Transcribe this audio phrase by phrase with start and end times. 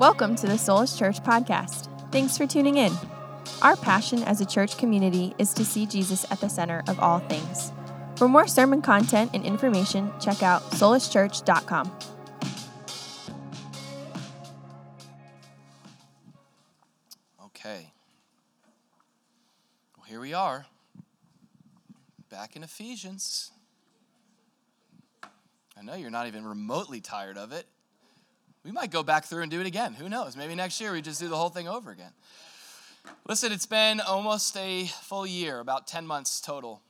[0.00, 1.90] Welcome to the Soulish Church podcast.
[2.10, 2.90] Thanks for tuning in.
[3.60, 7.18] Our passion as a church community is to see Jesus at the center of all
[7.18, 7.70] things.
[8.16, 11.92] For more sermon content and information, check out soulishchurch.com.
[17.44, 17.92] Okay.
[19.98, 20.64] Well, here we are,
[22.30, 23.50] back in Ephesians.
[25.76, 27.66] I know you're not even remotely tired of it.
[28.62, 29.94] We might go back through and do it again.
[29.94, 30.36] Who knows?
[30.36, 32.12] Maybe next year we just do the whole thing over again.
[33.26, 36.82] Listen, it's been almost a full year, about 10 months total,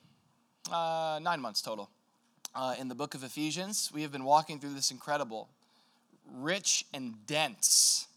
[0.72, 1.88] uh, nine months total,
[2.56, 3.90] uh, in the book of Ephesians.
[3.94, 5.48] We have been walking through this incredible,
[6.34, 8.08] rich, and dense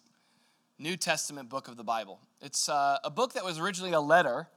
[0.80, 2.20] New Testament book of the Bible.
[2.42, 4.48] It's uh, a book that was originally a letter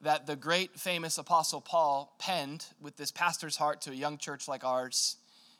[0.00, 4.48] that the great famous apostle Paul penned with this pastor's heart to a young church
[4.48, 5.16] like ours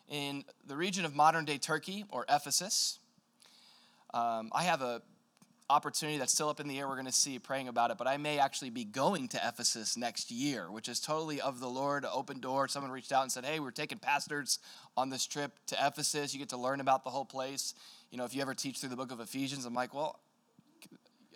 [0.09, 2.99] in the region of modern day Turkey or Ephesus.
[4.15, 5.03] Um, I have a
[5.69, 6.87] opportunity that's still up in the air.
[6.87, 9.97] We're going to see praying about it, but I may actually be going to Ephesus
[9.97, 12.69] next year, which is totally of the Lord, open door.
[12.69, 14.61] Someone reached out and said, "Hey, we're taking pastors
[14.97, 16.33] on this trip to Ephesus.
[16.33, 17.75] You get to learn about the whole place.
[18.11, 20.21] You know, if you ever teach through the book of Ephesians." I'm like, "Well,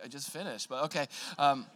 [0.02, 1.66] I just finished, but okay." Um,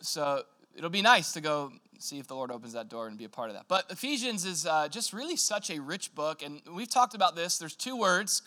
[0.00, 3.24] so it'll be nice to go see if the Lord opens that door and be
[3.24, 3.66] a part of that.
[3.68, 7.58] But Ephesians is uh, just really such a rich book, and we've talked about this.
[7.58, 8.42] There's two words.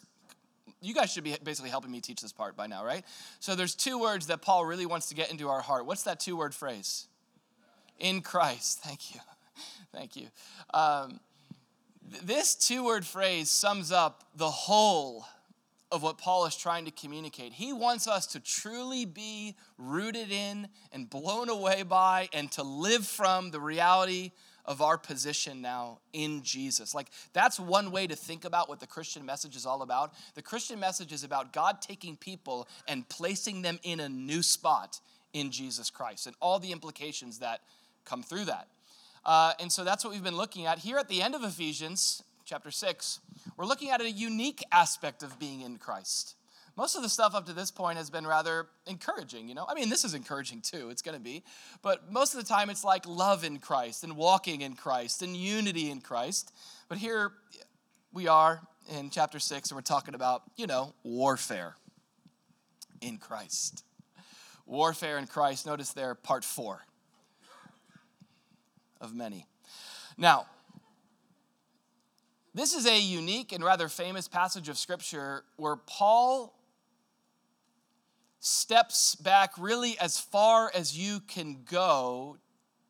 [0.82, 3.04] You guys should be basically helping me teach this part by now, right?
[3.40, 5.86] So there's two words that Paul really wants to get into our heart.
[5.86, 7.08] What's that two word phrase?
[8.00, 8.80] In Christ.
[8.80, 9.22] Thank you.
[9.94, 10.28] Thank you.
[10.74, 11.20] Um,
[12.24, 15.26] this two word phrase sums up the whole
[15.94, 17.54] of what Paul is trying to communicate.
[17.54, 23.06] He wants us to truly be rooted in and blown away by and to live
[23.06, 24.32] from the reality
[24.66, 26.96] of our position now in Jesus.
[26.96, 30.14] Like, that's one way to think about what the Christian message is all about.
[30.34, 35.00] The Christian message is about God taking people and placing them in a new spot
[35.32, 37.60] in Jesus Christ and all the implications that
[38.04, 38.68] come through that.
[39.24, 40.80] Uh, and so that's what we've been looking at.
[40.80, 43.20] Here at the end of Ephesians, chapter 6,
[43.58, 46.36] we're looking at a unique aspect of being in Christ.
[46.78, 49.66] Most of the stuff up to this point has been rather encouraging, you know?
[49.68, 51.44] I mean, this is encouraging too, it's gonna be.
[51.82, 55.36] But most of the time, it's like love in Christ and walking in Christ and
[55.36, 56.54] unity in Christ.
[56.90, 57.32] But here
[58.12, 61.76] we are in chapter 6, and we're talking about, you know, warfare
[63.02, 63.84] in Christ.
[64.68, 65.66] Warfare in Christ.
[65.66, 66.86] Notice there, part four
[69.02, 69.48] of many.
[70.20, 70.46] Now,
[72.54, 76.54] this is a unique and rather famous passage of Scripture where Paul
[78.40, 82.38] steps back really as far as you can go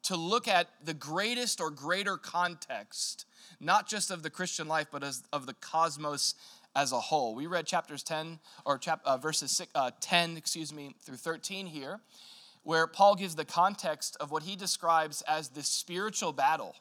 [0.03, 3.25] to look at the greatest or greater context,
[3.61, 6.35] not just of the Christian life, but as, of the cosmos
[6.75, 7.33] as a whole.
[7.33, 11.67] We read chapters 10 or chap, uh, verses six, uh, 10, excuse me, through 13
[11.67, 12.01] here,
[12.63, 16.75] where Paul gives the context of what he describes as the spiritual battle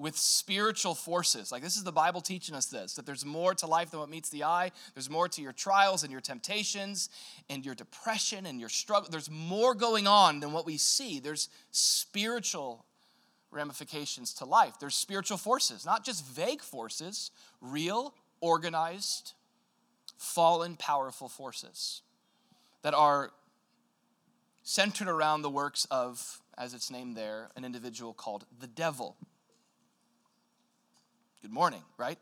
[0.00, 1.52] with spiritual forces.
[1.52, 4.08] Like this is the Bible teaching us this that there's more to life than what
[4.08, 4.72] meets the eye.
[4.94, 7.10] There's more to your trials and your temptations
[7.50, 9.10] and your depression and your struggle.
[9.10, 11.20] There's more going on than what we see.
[11.20, 12.86] There's spiritual
[13.50, 14.78] ramifications to life.
[14.80, 19.34] There's spiritual forces, not just vague forces, real, organized,
[20.16, 22.00] fallen, powerful forces
[22.82, 23.32] that are
[24.62, 29.16] centered around the works of, as it's named there, an individual called the devil.
[31.42, 32.18] Good morning, right?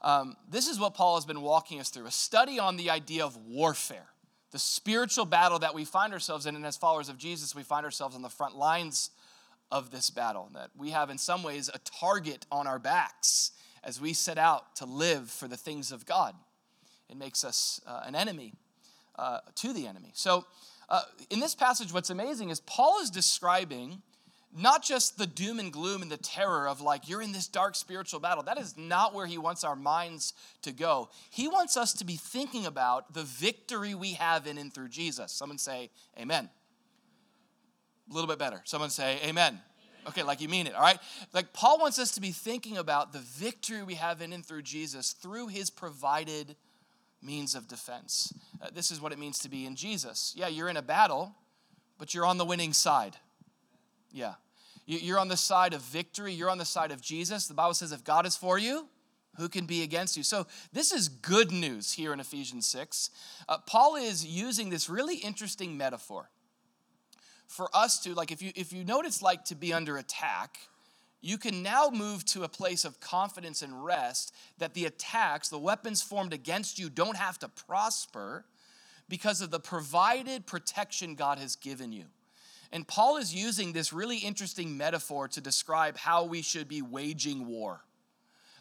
[0.00, 3.24] Um, this is what Paul has been walking us through a study on the idea
[3.24, 4.06] of warfare,
[4.52, 6.54] the spiritual battle that we find ourselves in.
[6.54, 9.10] And as followers of Jesus, we find ourselves on the front lines
[9.72, 13.50] of this battle, that we have, in some ways, a target on our backs
[13.82, 16.36] as we set out to live for the things of God.
[17.10, 18.52] It makes us uh, an enemy
[19.16, 20.12] uh, to the enemy.
[20.14, 20.44] So,
[20.88, 24.00] uh, in this passage, what's amazing is Paul is describing
[24.56, 27.74] not just the doom and gloom and the terror of like, you're in this dark
[27.74, 28.44] spiritual battle.
[28.44, 31.10] That is not where he wants our minds to go.
[31.30, 35.32] He wants us to be thinking about the victory we have in and through Jesus.
[35.32, 36.48] Someone say, Amen.
[38.08, 38.62] A little bit better.
[38.64, 39.60] Someone say, Amen.
[40.06, 40.98] Okay, like you mean it, all right?
[41.32, 44.62] Like Paul wants us to be thinking about the victory we have in and through
[44.62, 46.56] Jesus through his provided
[47.22, 48.32] means of defense.
[48.60, 50.34] Uh, this is what it means to be in Jesus.
[50.36, 51.34] Yeah, you're in a battle,
[51.98, 53.16] but you're on the winning side.
[54.12, 54.34] Yeah.
[54.86, 56.32] You're on the side of victory.
[56.32, 57.46] You're on the side of Jesus.
[57.46, 58.88] The Bible says, if God is for you,
[59.36, 60.22] who can be against you?
[60.22, 63.10] So, this is good news here in Ephesians 6.
[63.48, 66.30] Uh, Paul is using this really interesting metaphor
[67.46, 69.96] for us to, like, if you, if you know what it's like to be under
[69.96, 70.58] attack,
[71.20, 75.58] you can now move to a place of confidence and rest that the attacks, the
[75.58, 78.44] weapons formed against you, don't have to prosper
[79.08, 82.04] because of the provided protection God has given you.
[82.74, 87.46] And Paul is using this really interesting metaphor to describe how we should be waging
[87.46, 87.80] war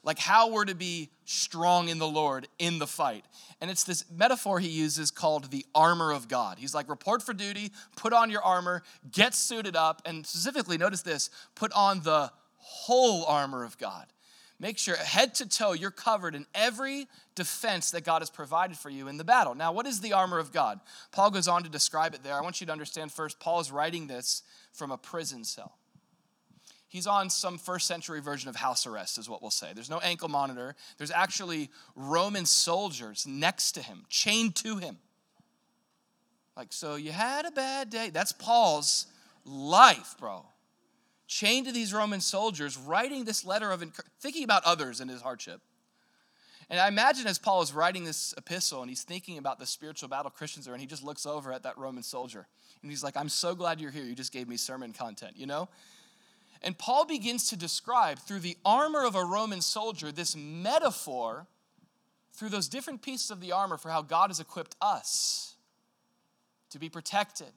[0.03, 3.25] like how we're to be strong in the Lord in the fight.
[3.61, 6.59] And it's this metaphor he uses called the armor of God.
[6.59, 11.01] He's like, report for duty, put on your armor, get suited up, and specifically, notice
[11.01, 14.07] this put on the whole armor of God.
[14.63, 18.89] Make sure head to toe you're covered in every defense that God has provided for
[18.89, 19.55] you in the battle.
[19.55, 20.79] Now, what is the armor of God?
[21.11, 22.33] Paul goes on to describe it there.
[22.33, 25.75] I want you to understand first, Paul is writing this from a prison cell
[26.87, 29.71] he's on some first century version of house arrest, is what we'll say.
[29.73, 30.75] There's no ankle monitor.
[30.99, 34.97] There's actually Roman soldiers next to him, chained to him.
[36.55, 38.11] Like, so you had a bad day.
[38.13, 39.07] That's Paul's
[39.43, 40.45] life, bro.
[41.33, 43.83] Chained to these Roman soldiers, writing this letter of
[44.19, 45.61] thinking about others in his hardship.
[46.69, 50.09] And I imagine as Paul is writing this epistle and he's thinking about the spiritual
[50.09, 52.45] battle Christians are in, he just looks over at that Roman soldier
[52.83, 54.03] and he's like, I'm so glad you're here.
[54.03, 55.69] You just gave me sermon content, you know?
[56.61, 61.47] And Paul begins to describe through the armor of a Roman soldier this metaphor
[62.33, 65.55] through those different pieces of the armor for how God has equipped us
[66.69, 67.53] to be protected,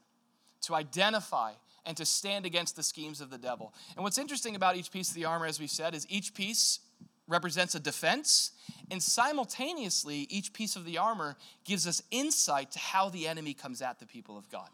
[0.61, 1.51] to identify,
[1.87, 3.73] and to stand against the schemes of the devil.
[3.95, 6.81] And what's interesting about each piece of the armor, as we said, is each piece
[7.27, 8.51] represents a defense,
[8.91, 11.35] and simultaneously, each piece of the armor
[11.65, 14.69] gives us insight to how the enemy comes at the people of God.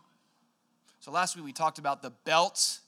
[1.00, 2.80] So last week we talked about the belt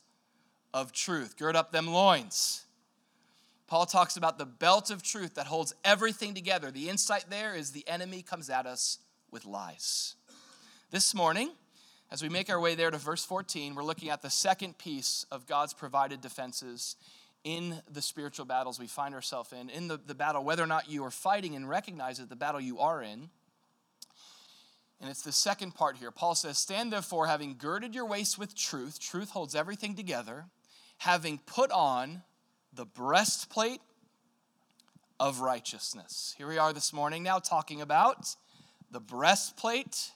[0.74, 1.38] of truth.
[1.38, 2.66] Gird up them loins.
[3.68, 6.70] Paul talks about the belt of truth that holds everything together.
[6.70, 9.00] The insight there is the enemy comes at us
[9.32, 10.16] with lies.
[10.92, 11.50] This morning,
[12.16, 15.26] as we make our way there to verse 14, we're looking at the second piece
[15.32, 16.96] of God's provided defenses
[17.44, 20.90] in the spiritual battles we find ourselves in, in the, the battle, whether or not
[20.90, 23.30] you are fighting and recognize that the battle you are in.
[25.02, 26.10] And it's the second part here.
[26.10, 30.46] Paul says, Stand therefore, having girded your waist with truth, truth holds everything together
[31.00, 32.22] having put on
[32.74, 33.82] the breastplate
[35.20, 36.34] of righteousness.
[36.38, 38.38] Here we are this morning now talking about
[38.90, 40.12] the breastplate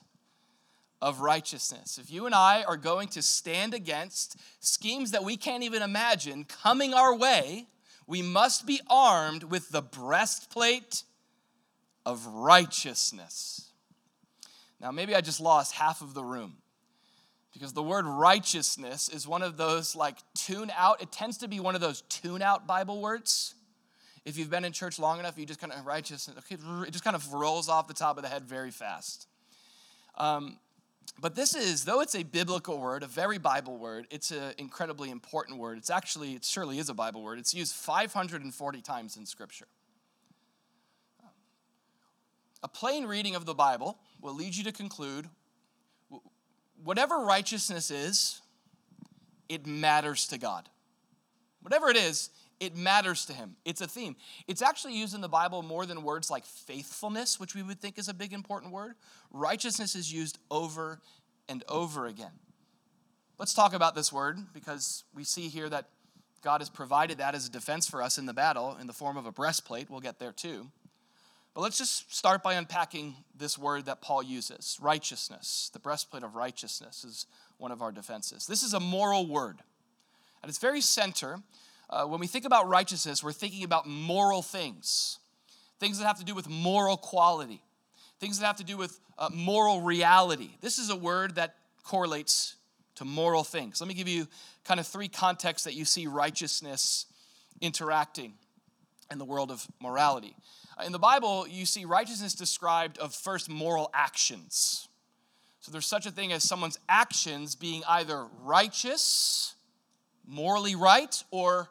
[1.02, 1.98] of righteousness.
[1.98, 6.44] If you and I are going to stand against schemes that we can't even imagine
[6.44, 7.66] coming our way,
[8.06, 11.04] we must be armed with the breastplate
[12.04, 13.70] of righteousness.
[14.80, 16.56] Now, maybe I just lost half of the room
[17.52, 21.60] because the word righteousness is one of those like tune out, it tends to be
[21.60, 23.54] one of those tune out Bible words.
[24.24, 26.56] If you've been in church long enough, you just kind of righteousness, okay,
[26.86, 29.26] it just kind of rolls off the top of the head very fast.
[30.16, 30.58] Um,
[31.20, 35.10] but this is, though it's a biblical word, a very Bible word, it's an incredibly
[35.10, 35.76] important word.
[35.76, 37.38] It's actually, it surely is a Bible word.
[37.38, 39.66] It's used 540 times in Scripture.
[42.62, 45.28] A plain reading of the Bible will lead you to conclude
[46.82, 48.40] whatever righteousness is,
[49.48, 50.68] it matters to God.
[51.60, 52.30] Whatever it is,
[52.60, 53.56] it matters to him.
[53.64, 54.14] It's a theme.
[54.46, 57.98] It's actually used in the Bible more than words like faithfulness, which we would think
[57.98, 58.94] is a big important word.
[59.32, 61.00] Righteousness is used over
[61.48, 62.32] and over again.
[63.38, 65.88] Let's talk about this word because we see here that
[66.42, 69.16] God has provided that as a defense for us in the battle in the form
[69.16, 69.88] of a breastplate.
[69.88, 70.70] We'll get there too.
[71.54, 75.70] But let's just start by unpacking this word that Paul uses righteousness.
[75.72, 77.26] The breastplate of righteousness is
[77.58, 78.46] one of our defenses.
[78.46, 79.58] This is a moral word.
[80.42, 81.40] At its very center,
[81.90, 85.18] uh, when we think about righteousness, we're thinking about moral things,
[85.80, 87.62] things that have to do with moral quality,
[88.20, 90.50] things that have to do with uh, moral reality.
[90.60, 92.54] This is a word that correlates
[92.94, 93.80] to moral things.
[93.80, 94.28] Let me give you
[94.64, 97.06] kind of three contexts that you see righteousness
[97.60, 98.34] interacting
[99.10, 100.36] in the world of morality.
[100.86, 104.88] In the Bible, you see righteousness described of first moral actions.
[105.60, 109.54] So there's such a thing as someone's actions being either righteous,
[110.26, 111.68] morally right, or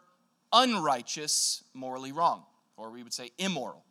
[0.52, 2.44] unrighteous, morally wrong,
[2.78, 3.84] or we would say immoral.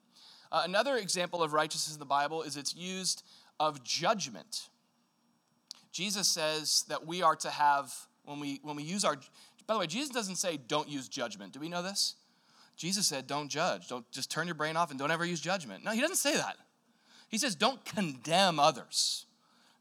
[0.50, 3.22] Uh, another example of righteousness in the Bible is it's used
[3.60, 4.68] of judgment.
[5.92, 7.92] Jesus says that we are to have,
[8.24, 9.16] when we, when we use our,
[9.66, 11.52] by the way, Jesus doesn't say don't use judgment.
[11.52, 12.14] Do we know this?
[12.76, 13.88] Jesus said, don't judge.
[13.88, 15.84] Don't just turn your brain off and don't ever use judgment.
[15.84, 16.56] No, he doesn't say that.
[17.28, 19.26] He says, don't condemn others.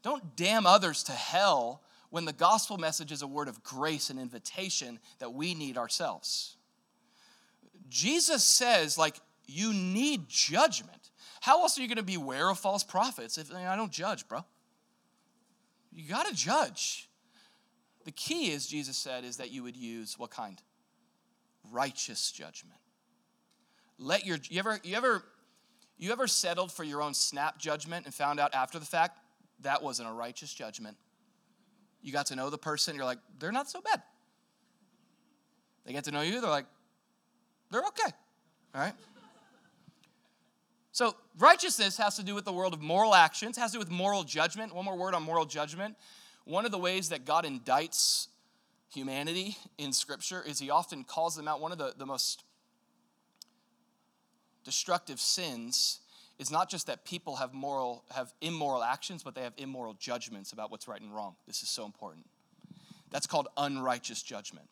[0.02, 1.80] Don't damn others to hell
[2.10, 6.56] when the gospel message is a word of grace and invitation that we need ourselves.
[7.88, 11.10] Jesus says, like, you need judgment.
[11.40, 14.44] How else are you going to beware of false prophets if I don't judge, bro?
[15.92, 17.08] You got to judge.
[18.04, 20.60] The key is, Jesus said, is that you would use what kind?
[21.70, 22.78] righteous judgment.
[23.98, 25.24] Let your you ever you ever
[25.96, 29.18] you ever settled for your own snap judgment and found out after the fact
[29.60, 30.96] that wasn't a righteous judgment?
[32.00, 34.02] You got to know the person, you're like, they're not so bad.
[35.84, 36.66] They get to know you, they're like,
[37.70, 38.12] they're okay.
[38.74, 38.94] All right?
[40.92, 43.90] So, righteousness has to do with the world of moral actions, has to do with
[43.90, 44.74] moral judgment.
[44.74, 45.96] One more word on moral judgment.
[46.44, 48.28] One of the ways that God indicts
[48.92, 51.60] humanity in Scripture is he often calls them out.
[51.60, 52.42] One of the, the most
[54.64, 56.00] destructive sins
[56.38, 60.52] is not just that people have moral have immoral actions but they have immoral judgments
[60.52, 62.26] about what's right and wrong this is so important
[63.10, 64.68] that's called unrighteous judgment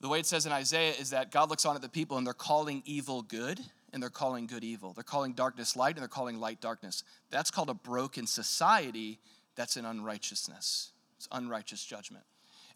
[0.00, 2.26] the way it says in isaiah is that god looks on at the people and
[2.26, 3.60] they're calling evil good
[3.96, 4.92] and they're calling good evil.
[4.92, 7.02] They're calling darkness light and they're calling light darkness.
[7.30, 9.20] That's called a broken society.
[9.54, 10.92] That's an unrighteousness.
[11.16, 12.24] It's unrighteous judgment.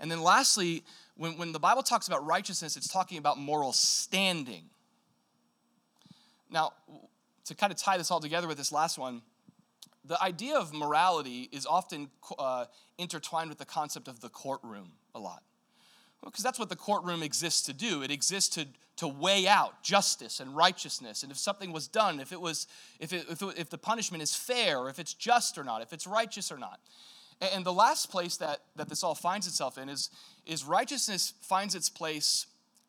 [0.00, 0.82] And then lastly
[1.18, 4.70] when, when the bible talks about righteousness it's talking about moral standing.
[6.50, 6.72] Now,
[7.44, 9.20] to kind of tie this all together with this last one,
[10.02, 12.08] the idea of morality is often
[12.38, 12.64] uh,
[12.96, 15.42] intertwined with the concept of the courtroom a lot.
[16.24, 18.02] Because that's what the courtroom exists to do.
[18.02, 21.22] It exists to, to weigh out justice and righteousness.
[21.22, 22.66] And if something was done, if, it was,
[22.98, 25.92] if, it, if, it, if the punishment is fair, if it's just or not, if
[25.92, 26.78] it's righteous or not.
[27.40, 30.10] And, and the last place that, that this all finds itself in is,
[30.44, 32.46] is righteousness finds its place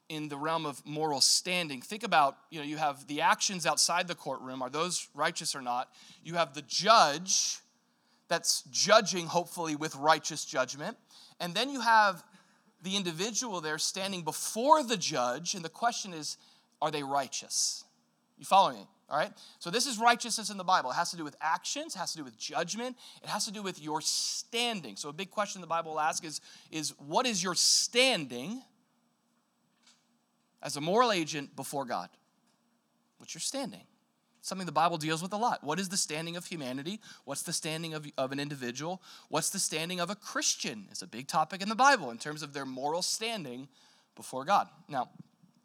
[0.10, 1.82] in the realm of moral standing.
[1.82, 4.62] Think about, you know, you have the actions outside the courtroom.
[4.62, 5.90] Are those righteous or not?
[6.22, 7.60] You have the judge
[8.28, 10.98] that's judging, hopefully, with righteous judgment.
[11.40, 12.24] And then you have
[12.82, 15.54] the individual there standing before the judge.
[15.54, 16.38] And the question is,
[16.82, 17.84] are they righteous?
[18.38, 18.88] You follow me?
[19.10, 19.32] All right?
[19.60, 20.92] So, this is righteousness in the Bible.
[20.92, 23.52] It has to do with actions, it has to do with judgment, it has to
[23.52, 24.96] do with your standing.
[24.96, 28.62] So, a big question the Bible will ask is, is what is your standing?
[30.62, 32.10] as a moral agent before God?
[33.18, 33.82] What's your standing?
[34.42, 35.64] Something the Bible deals with a lot.
[35.64, 37.00] What is the standing of humanity?
[37.26, 39.02] What's the standing of, of an individual?
[39.30, 40.88] What's the standing of a Christian?
[40.90, 43.68] It's a big topic in the Bible in terms of their moral standing
[44.16, 44.68] before God.
[44.90, 45.10] Now,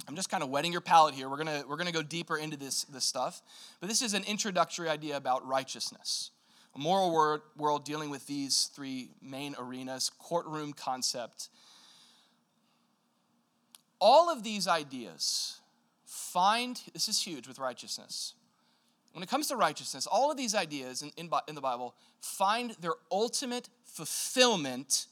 [0.07, 1.29] I'm just kind of whetting your palate here.
[1.29, 3.43] We're gonna we're gonna go deeper into this this stuff,
[3.81, 6.31] but this is an introductory idea about righteousness,
[6.75, 11.49] a moral world, world dealing with these three main arenas: courtroom concept,
[14.01, 15.61] all of these ideas
[16.05, 18.35] find, this is huge with righteousness.
[19.17, 22.73] When it comes to righteousness, all of these ideas in, in, in the Bible find
[22.83, 25.07] their ultimate fulfillment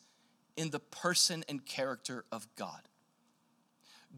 [0.58, 2.82] in the person and character of God.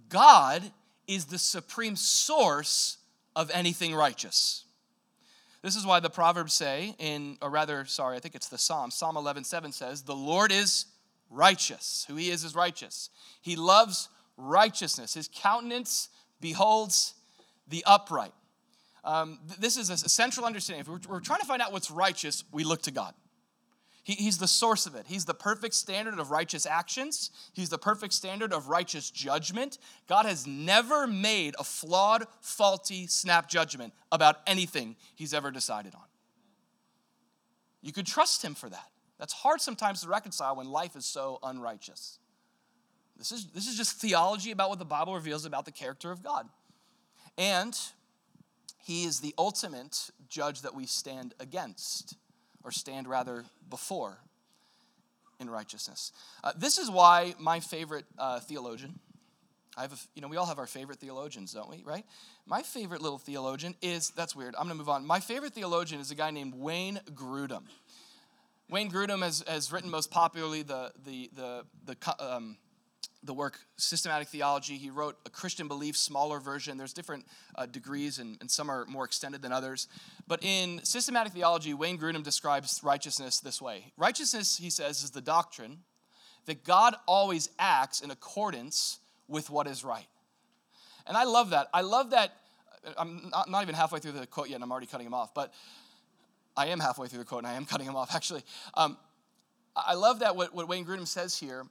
[0.08, 0.72] God
[1.06, 2.98] is the supreme source
[3.36, 4.64] of anything righteous.
[5.62, 8.90] This is why the Proverbs say, in, or rather, sorry, I think it's the Psalm,
[8.90, 10.86] Psalm 11, 7 says, The Lord is
[11.30, 12.04] righteous.
[12.08, 13.08] Who he is is righteous.
[13.40, 15.14] He loves righteousness.
[15.14, 16.08] His countenance
[16.40, 17.14] beholds
[17.68, 18.32] the upright.
[19.06, 20.80] Um, th- this is a central understanding.
[20.80, 23.14] If we're, we're, trying to find out what's righteous, we look to God.
[24.02, 25.06] He, he's the source of it.
[25.06, 27.30] He's the perfect standard of righteous actions.
[27.52, 29.78] He's the perfect standard of righteous judgment.
[30.08, 36.02] God has never made a flawed, faulty snap judgment about anything he's ever decided on.
[37.80, 38.90] You could trust him for that.
[39.18, 42.18] That's hard sometimes to reconcile when life is so unrighteous.
[43.16, 46.24] This is, this is just theology about what the Bible reveals about the character of
[46.24, 46.48] God.
[47.38, 47.78] And
[48.86, 52.14] he is the ultimate judge that we stand against,
[52.62, 54.18] or stand rather before
[55.40, 56.12] in righteousness.
[56.44, 59.00] Uh, this is why my favorite uh, theologian,
[59.76, 62.04] I have a, you know, we all have our favorite theologians, don't we, right?
[62.46, 65.04] My favorite little theologian is, that's weird, I'm gonna move on.
[65.04, 67.64] My favorite theologian is a guy named Wayne Grudem.
[68.70, 72.56] Wayne Grudem has, has written most popularly the, the, the, the um,
[73.26, 74.76] the work Systematic Theology.
[74.76, 76.78] He wrote a Christian Belief, smaller version.
[76.78, 79.88] There's different uh, degrees, and, and some are more extended than others.
[80.26, 85.20] But in Systematic Theology, Wayne Grudem describes righteousness this way Righteousness, he says, is the
[85.20, 85.78] doctrine
[86.46, 90.06] that God always acts in accordance with what is right.
[91.06, 91.68] And I love that.
[91.74, 92.32] I love that.
[92.84, 95.14] Uh, I'm not, not even halfway through the quote yet, and I'm already cutting him
[95.14, 95.34] off.
[95.34, 95.52] But
[96.56, 98.42] I am halfway through the quote, and I am cutting him off, actually.
[98.74, 98.96] Um,
[99.76, 101.66] I love that what, what Wayne Grudem says here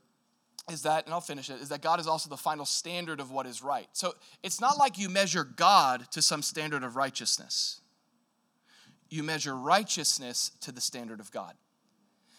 [0.69, 3.31] is that, and I'll finish it, is that God is also the final standard of
[3.31, 3.87] what is right.
[3.93, 7.81] So it's not like you measure God to some standard of righteousness.
[9.09, 11.53] You measure righteousness to the standard of God.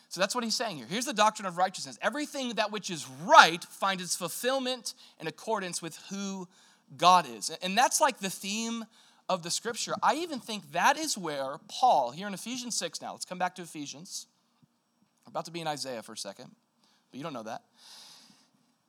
[0.08, 0.86] So that's what he's saying here.
[0.88, 1.98] Here's the doctrine of righteousness.
[2.02, 6.48] Everything that which is right finds its fulfillment in accordance with who
[6.96, 7.50] God is.
[7.62, 8.84] And that's like the theme
[9.28, 9.94] of the scripture.
[10.02, 13.54] I even think that is where Paul, here in Ephesians 6 now, let's come back
[13.56, 14.26] to Ephesians.
[15.26, 16.50] I'm about to be in Isaiah for a second,
[17.10, 17.62] but you don't know that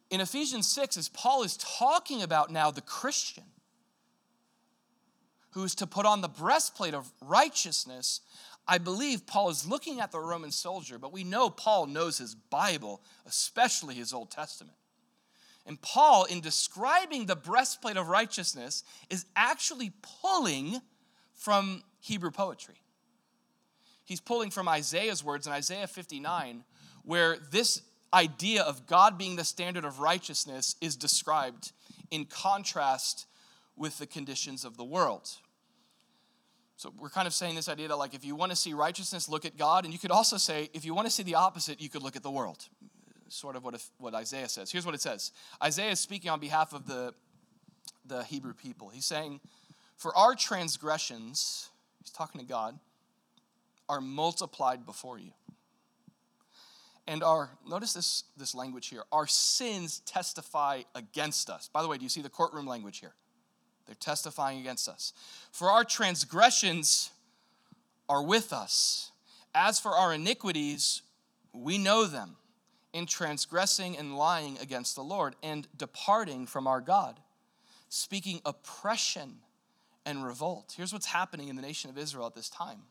[0.10, 3.44] in Ephesians 6, as Paul is talking about now the Christian
[5.52, 8.22] who is to put on the breastplate of righteousness,
[8.68, 12.36] I believe Paul is looking at the Roman soldier, but we know Paul knows his
[12.36, 14.78] Bible, especially his Old Testament.
[15.66, 20.80] And Paul, in describing the breastplate of righteousness, is actually pulling
[21.34, 22.82] from Hebrew poetry.
[24.06, 26.64] He's pulling from Isaiah's words in Isaiah 59,
[27.04, 27.82] where this
[28.14, 31.72] idea of God being the standard of righteousness is described
[32.12, 33.26] in contrast
[33.76, 35.30] with the conditions of the world.
[36.78, 39.28] So we're kind of saying this idea that like if you want to see righteousness,
[39.28, 41.82] look at God, and you could also say if you want to see the opposite,
[41.82, 42.68] you could look at the world.
[43.30, 44.72] Sort of what what Isaiah says.
[44.72, 45.32] Here's what it says.
[45.62, 47.14] Isaiah is speaking on behalf of the
[48.06, 48.90] the Hebrew people.
[48.90, 49.42] He's saying,
[49.98, 52.80] "For our transgressions, he's talking to God,
[53.90, 55.32] are multiplied before you."
[57.08, 59.04] And our notice this this language here.
[59.12, 61.70] Our sins testify against us.
[61.72, 63.14] By the way, do you see the courtroom language here?
[63.86, 65.14] They're testifying against us.
[65.52, 67.10] For our transgressions
[68.10, 69.12] are with us.
[69.56, 71.02] As for our iniquities,
[71.54, 72.36] we know them
[72.94, 77.20] in transgressing and lying against the Lord and departing from our God,
[77.90, 79.38] speaking oppression
[80.06, 80.74] and revolt.
[80.76, 82.82] Here's what's happening in the nation of Israel at this time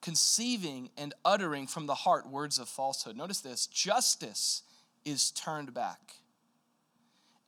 [0.00, 3.16] conceiving and uttering from the heart words of falsehood.
[3.16, 4.62] Notice this justice
[5.04, 6.14] is turned back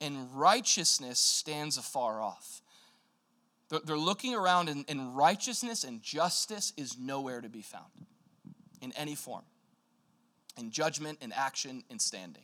[0.03, 2.61] and righteousness stands afar off.
[3.69, 8.05] They're looking around, and, and righteousness and justice is nowhere to be found
[8.81, 9.45] in any form,
[10.57, 12.43] in judgment, in action, in standing.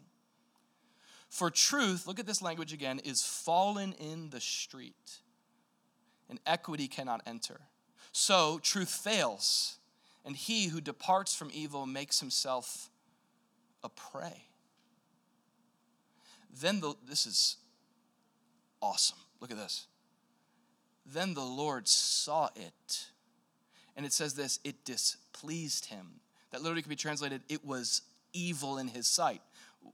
[1.30, 5.20] For truth, look at this language again, is fallen in the street,
[6.30, 7.60] and equity cannot enter.
[8.14, 9.79] So truth fails,
[10.30, 12.92] and he who departs from evil makes himself
[13.84, 14.44] a prey.
[16.62, 17.56] Then the, this is
[18.80, 19.18] awesome.
[19.42, 19.88] Look at this.
[21.04, 23.08] Then the Lord saw it.
[23.98, 26.20] And it says this it displeased him.
[26.52, 29.42] That literally could be translated, it was evil in his sight.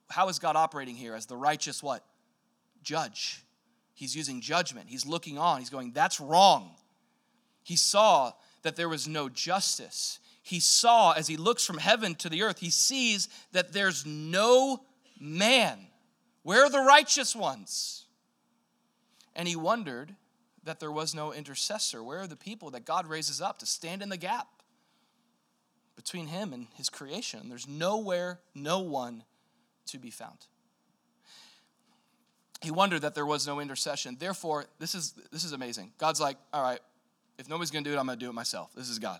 [0.09, 2.03] How is God operating here as the righteous what?
[2.83, 3.41] Judge.
[3.93, 4.87] He's using judgment.
[4.89, 5.59] He's looking on.
[5.59, 6.71] He's going, that's wrong.
[7.63, 8.33] He saw
[8.63, 10.19] that there was no justice.
[10.45, 14.81] He saw as he looks from heaven to the earth, he sees that there's no
[15.19, 15.87] man
[16.45, 18.05] where are the righteous ones?
[19.35, 20.13] And he wondered
[20.63, 22.03] that there was no intercessor.
[22.03, 24.47] Where are the people that God raises up to stand in the gap
[25.95, 27.49] between him and his creation?
[27.49, 29.23] There's nowhere, no one
[29.87, 30.37] to be found.
[32.61, 34.15] He wondered that there was no intercession.
[34.19, 35.93] Therefore, this is, this is amazing.
[35.97, 36.79] God's like, all right,
[37.39, 38.69] if nobody's going to do it, I'm going to do it myself.
[38.75, 39.19] This is God.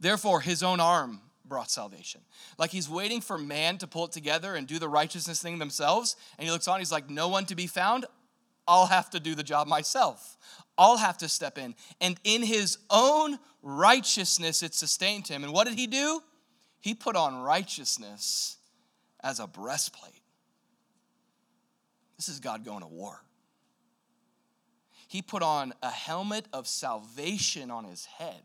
[0.00, 2.22] Therefore, his own arm brought salvation.
[2.58, 6.16] Like he's waiting for man to pull it together and do the righteousness thing themselves.
[6.38, 8.06] And he looks on, he's like, No one to be found.
[8.66, 10.38] I'll have to do the job myself.
[10.78, 11.74] I'll have to step in.
[12.00, 15.44] And in his own righteousness, it sustained him.
[15.44, 16.22] And what did he do?
[16.80, 18.56] He put on righteousness
[19.22, 20.22] as a breastplate.
[22.16, 23.22] This is God going to war.
[25.08, 28.42] He put on a helmet of salvation on his head.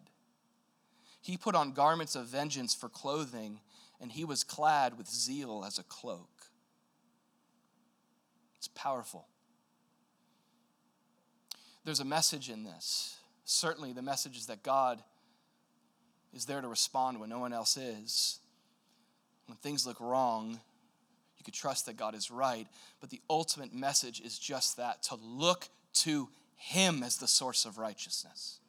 [1.25, 3.59] He put on garments of vengeance for clothing,
[3.99, 6.29] and he was clad with zeal as a cloak.
[8.57, 9.25] It's powerful.
[11.83, 13.17] There's a message in this.
[13.43, 15.01] Certainly, the message is that God
[16.31, 18.37] is there to respond when no one else is.
[19.47, 20.59] When things look wrong,
[21.39, 22.67] you could trust that God is right.
[23.01, 25.69] But the ultimate message is just that to look
[26.03, 28.59] to Him as the source of righteousness.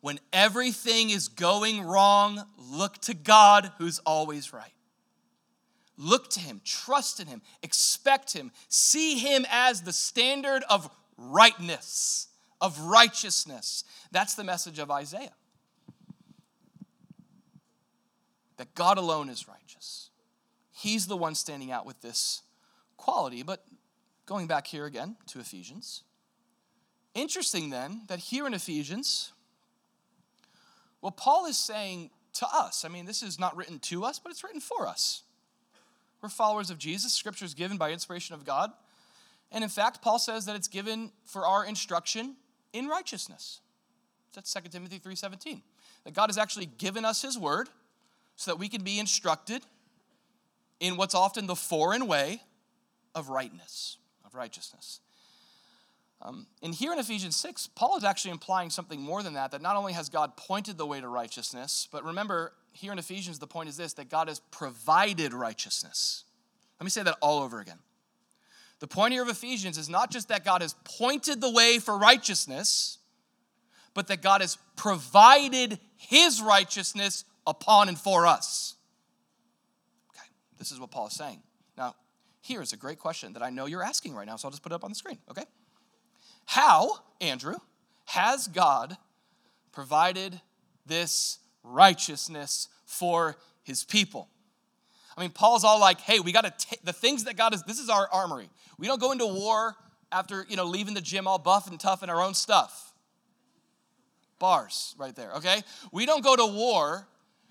[0.00, 4.72] When everything is going wrong, look to God who's always right.
[5.96, 12.28] Look to Him, trust in Him, expect Him, see Him as the standard of rightness,
[12.60, 13.84] of righteousness.
[14.10, 15.34] That's the message of Isaiah.
[18.56, 20.08] That God alone is righteous.
[20.72, 22.42] He's the one standing out with this
[22.96, 23.42] quality.
[23.42, 23.66] But
[24.24, 26.04] going back here again to Ephesians,
[27.14, 29.32] interesting then that here in Ephesians,
[31.02, 34.30] well, Paul is saying to us, I mean, this is not written to us, but
[34.30, 35.22] it's written for us.
[36.20, 37.12] We're followers of Jesus.
[37.12, 38.72] Scripture is given by inspiration of God.
[39.50, 42.36] And in fact, Paul says that it's given for our instruction
[42.72, 43.60] in righteousness.
[44.34, 45.62] That's 2 Timothy 3:17.
[46.04, 47.68] That God has actually given us his word
[48.36, 49.66] so that we can be instructed
[50.78, 52.42] in what's often the foreign way
[53.14, 55.00] of rightness, of righteousness.
[56.22, 59.62] Um, and here in Ephesians 6, Paul is actually implying something more than that, that
[59.62, 63.46] not only has God pointed the way to righteousness, but remember, here in Ephesians, the
[63.46, 66.24] point is this that God has provided righteousness.
[66.78, 67.78] Let me say that all over again.
[68.80, 71.96] The point here of Ephesians is not just that God has pointed the way for
[71.96, 72.98] righteousness,
[73.94, 78.76] but that God has provided his righteousness upon and for us.
[80.10, 80.26] Okay,
[80.58, 81.42] this is what Paul is saying.
[81.76, 81.94] Now,
[82.40, 84.72] here's a great question that I know you're asking right now, so I'll just put
[84.72, 85.44] it up on the screen, okay?
[86.50, 87.54] How, Andrew,
[88.06, 88.96] has God
[89.70, 90.40] provided
[90.84, 94.28] this righteousness for his people?
[95.16, 97.78] I mean, Paul's all like, hey, we got to, the things that God is, this
[97.78, 98.50] is our armory.
[98.78, 99.76] We don't go into war
[100.10, 102.94] after, you know, leaving the gym all buff and tough in our own stuff.
[104.40, 105.62] Bars right there, okay?
[105.92, 107.06] We don't go to war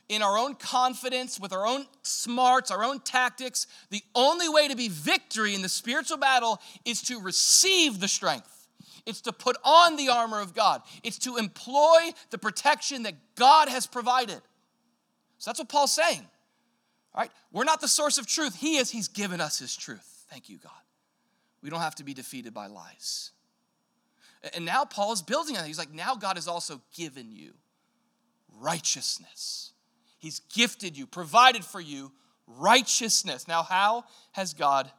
[0.09, 3.65] in our own confidence, with our own smarts, our own tactics.
[3.91, 8.57] The only way to be victory in the spiritual battle is to receive the strength.
[9.09, 10.81] It's to put on the armor of God.
[11.03, 14.41] It's to employ the protection that God has provided.
[15.39, 16.25] So that's what Paul's saying.
[17.13, 17.31] All right?
[17.51, 18.55] We're not the source of truth.
[18.55, 18.89] He is.
[18.89, 20.25] He's given us his truth.
[20.29, 20.71] Thank you, God.
[21.61, 23.31] We don't have to be defeated by lies.
[24.53, 25.67] And now Paul is building on that.
[25.67, 27.53] He's like, now God has also given you
[28.57, 29.73] righteousness.
[30.17, 32.11] He's gifted you, provided for you
[32.47, 33.47] righteousness.
[33.47, 34.91] Now, how has God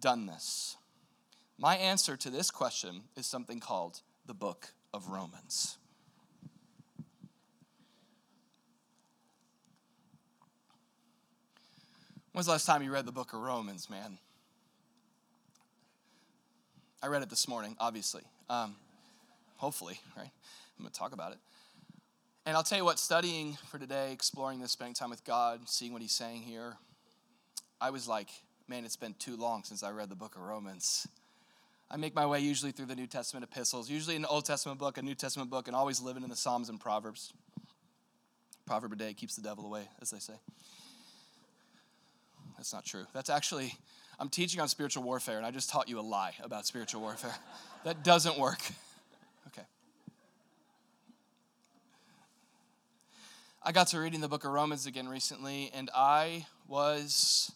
[0.00, 0.76] done this?
[1.58, 5.78] My answer to this question is something called the book of Romans.
[12.32, 14.18] When's the last time you read the book of Romans, man?
[17.00, 18.22] I read it this morning, obviously.
[18.50, 18.74] Um,
[19.56, 20.30] hopefully, right?
[20.78, 21.38] I'm going to talk about it.
[22.44, 25.92] And I'll tell you what, studying for today, exploring this, spending time with God, seeing
[25.92, 26.74] what He's saying here,
[27.80, 28.30] I was like,
[28.66, 31.06] man, it's been too long since I read the book of Romans.
[31.94, 34.98] I make my way usually through the New Testament epistles, usually an Old Testament book,
[34.98, 37.32] a New Testament book, and always living in the Psalms and Proverbs.
[38.66, 40.32] Proverb a day keeps the devil away, as they say.
[42.56, 43.04] That's not true.
[43.12, 43.74] That's actually,
[44.18, 47.36] I'm teaching on spiritual warfare, and I just taught you a lie about spiritual warfare.
[47.84, 48.60] that doesn't work.
[49.46, 49.62] Okay.
[53.62, 57.52] I got to reading the book of Romans again recently, and I was,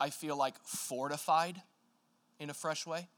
[0.00, 1.60] I feel like fortified
[2.38, 3.08] in a fresh way.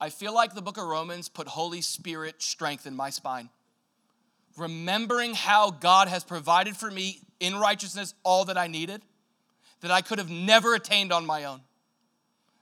[0.00, 3.50] I feel like the book of Romans put Holy Spirit strength in my spine.
[4.56, 9.02] Remembering how God has provided for me in righteousness all that I needed,
[9.80, 11.60] that I could have never attained on my own.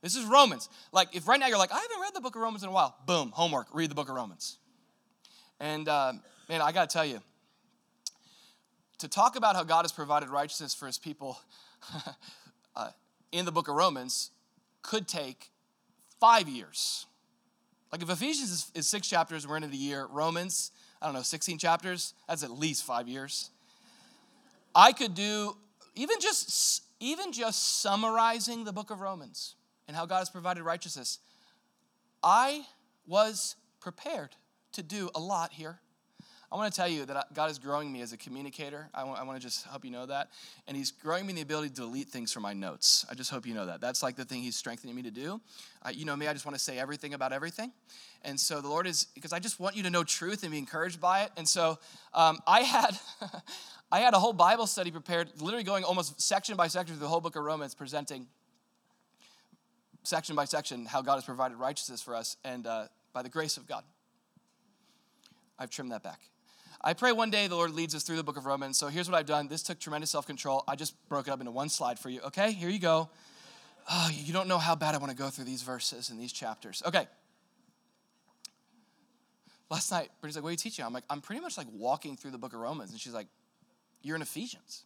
[0.02, 0.68] This is Romans.
[0.92, 2.72] Like, if right now you're like, I haven't read the book of Romans in a
[2.72, 4.58] while, boom, homework, read the book of Romans.
[5.58, 6.14] And uh,
[6.48, 7.20] man, I got to tell you,
[8.98, 11.38] to talk about how God has provided righteousness for his people
[12.76, 12.90] uh,
[13.32, 14.30] in the book of Romans
[14.82, 15.50] could take
[16.18, 17.06] five years.
[17.92, 20.70] Like if Ephesians is, is six chapters, we're into the year, Romans,
[21.02, 23.50] I don't know, 16 chapters, that's at least five years.
[24.74, 25.56] I could do
[25.94, 29.56] even just even just summarizing the book of Romans
[29.88, 31.18] and how God has provided righteousness.
[32.22, 32.66] I
[33.06, 34.36] was prepared
[34.72, 35.80] to do a lot here.
[36.52, 38.88] I want to tell you that God is growing me as a communicator.
[38.92, 40.30] I want, I want to just help you know that.
[40.66, 43.06] And He's growing me in the ability to delete things from my notes.
[43.08, 43.80] I just hope you know that.
[43.80, 45.40] That's like the thing He's strengthening me to do.
[45.92, 47.70] You know me, I just want to say everything about everything.
[48.22, 50.58] And so the Lord is, because I just want you to know truth and be
[50.58, 51.30] encouraged by it.
[51.36, 51.78] And so
[52.14, 52.98] um, I had.
[53.92, 57.08] I had a whole Bible study prepared, literally going almost section by section through the
[57.08, 58.28] whole book of Romans, presenting
[60.04, 63.56] section by section how God has provided righteousness for us, and uh, by the grace
[63.56, 63.82] of God,
[65.58, 66.20] I've trimmed that back.
[66.82, 68.78] I pray one day the Lord leads us through the book of Romans.
[68.78, 69.48] So here's what I've done.
[69.48, 70.64] This took tremendous self control.
[70.66, 72.20] I just broke it up into one slide for you.
[72.22, 73.10] Okay, here you go.
[73.90, 76.32] Oh, you don't know how bad I want to go through these verses and these
[76.32, 76.82] chapters.
[76.86, 77.06] Okay.
[79.70, 80.84] Last night, Brittany's like, What are you teaching?
[80.84, 82.90] I'm like, I'm pretty much like walking through the book of Romans.
[82.92, 83.26] And she's like,
[84.02, 84.84] You're in Ephesians.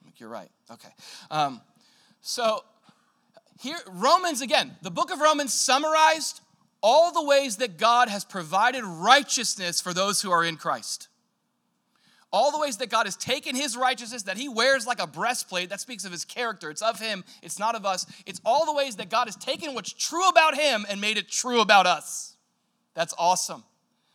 [0.00, 0.50] I'm like, You're right.
[0.70, 0.90] Okay.
[1.30, 1.62] Um,
[2.20, 2.64] so
[3.60, 6.40] here, Romans again, the book of Romans summarized
[6.82, 11.08] all the ways that God has provided righteousness for those who are in Christ.
[12.32, 15.70] All the ways that God has taken his righteousness that he wears like a breastplate,
[15.70, 16.70] that speaks of his character.
[16.70, 18.06] It's of him, it's not of us.
[18.24, 21.28] It's all the ways that God has taken what's true about him and made it
[21.28, 22.36] true about us.
[22.94, 23.64] That's awesome.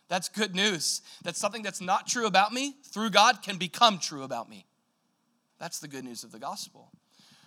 [0.08, 1.02] That's good news.
[1.24, 4.66] That something that's not true about me through God can become true about me.
[5.58, 6.90] That's the good news of the gospel.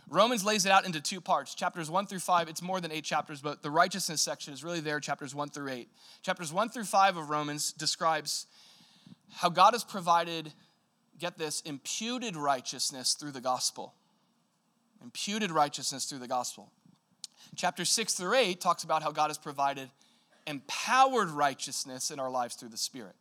[0.10, 1.54] Romans lays it out into two parts.
[1.54, 4.80] Chapters 1 through 5, it's more than eight chapters, but the righteousness section is really
[4.80, 5.88] there, chapters 1 through 8.
[6.24, 8.48] Chapters 1 through 5 of Romans describes
[9.32, 10.52] how God has provided,
[11.19, 13.93] get this, imputed righteousness through the gospel.
[15.04, 16.72] Imputed righteousness through the gospel.
[17.56, 19.89] Chapter 6 through 8 talks about how God has provided
[20.48, 23.13] empowered righteousness in our lives through the Spirit.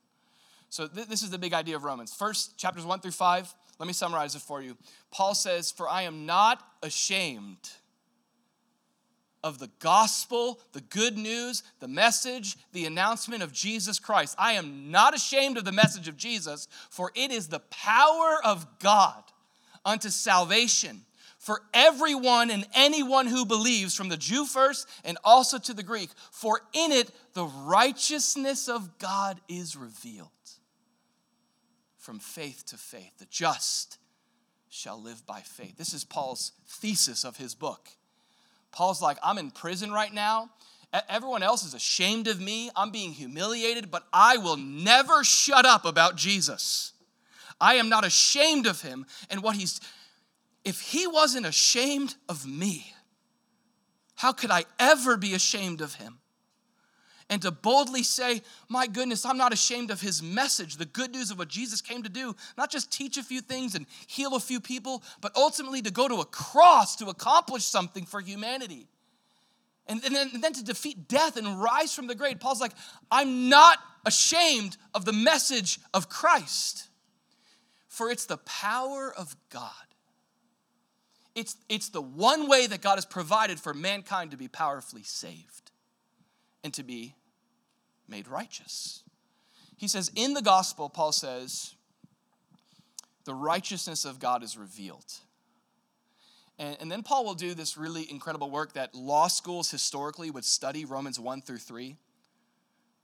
[0.71, 2.15] So, th- this is the big idea of Romans.
[2.15, 4.77] First, chapters 1 through 5 Let me summarize it for you.
[5.11, 7.71] Paul says, For I am not ashamed
[9.45, 14.35] of the gospel, the good news, the message, the announcement of Jesus Christ.
[14.37, 18.67] I am not ashamed of the message of Jesus, for it is the power of
[18.81, 19.23] God
[19.85, 21.03] unto salvation
[21.39, 26.11] for everyone and anyone who believes, from the Jew first and also to the Greek.
[26.33, 30.29] For in it the righteousness of God is revealed
[32.09, 33.19] from faith to faith.
[33.19, 33.99] The just
[34.71, 35.77] shall live by faith.
[35.77, 37.91] This is Paul's thesis of his book.
[38.73, 40.49] Paul's like, I'm in prison right now.
[41.11, 42.71] Everyone else is ashamed of me.
[42.75, 46.95] I'm being humiliated, but I will never shut up about Jesus.
[47.61, 49.79] I am not ashamed of him and what he's
[50.65, 52.95] if he wasn't ashamed of me,
[54.15, 56.21] how could I ever be ashamed of him?
[57.31, 61.31] And to boldly say, My goodness, I'm not ashamed of his message, the good news
[61.31, 64.41] of what Jesus came to do, not just teach a few things and heal a
[64.41, 68.89] few people, but ultimately to go to a cross to accomplish something for humanity.
[69.87, 72.41] And, and, then, and then to defeat death and rise from the grave.
[72.41, 72.73] Paul's like,
[73.11, 76.89] I'm not ashamed of the message of Christ,
[77.89, 79.73] for it's the power of God
[81.39, 85.68] it's, it's the one way that God has provided for mankind to be powerfully saved
[86.65, 87.15] and to be
[88.09, 89.03] made righteous.
[89.77, 91.75] He says, in the gospel, Paul says,
[93.25, 95.05] the righteousness of God is revealed.
[96.59, 100.45] And, and, then Paul will do this really incredible work that law schools historically would
[100.45, 101.97] study Romans 1 through 3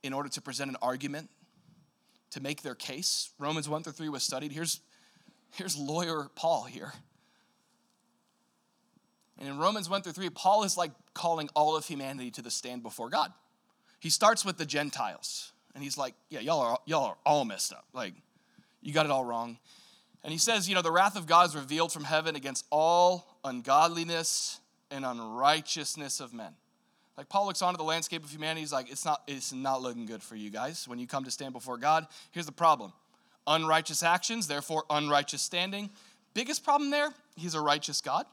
[0.03, 1.31] in order to present an argument
[2.31, 3.31] to make their case.
[3.39, 4.51] Romans 1 through 3 was studied.
[4.51, 4.81] Here's,
[5.53, 6.93] here's lawyer Paul here.
[9.39, 12.51] And in Romans 1 through 3, Paul is like calling all of humanity to the
[12.51, 13.33] stand before God.
[14.05, 17.73] He starts with the Gentiles, and he's like, Yeah, y'all are, y'all are all messed
[17.73, 17.87] up.
[17.95, 18.13] Like,
[18.83, 19.57] you got it all wrong.
[20.23, 23.39] And he says, You know, the wrath of God is revealed from heaven against all
[23.45, 26.53] ungodliness and unrighteousness of men.
[27.17, 30.05] Like Paul looks onto the landscape of humanity, he's like, it's not, it's not looking
[30.05, 30.87] good for you guys.
[30.87, 32.93] When you come to stand before God, here's the problem.
[33.47, 35.89] Unrighteous actions, therefore unrighteous standing.
[36.35, 38.27] Biggest problem there, he's a righteous God.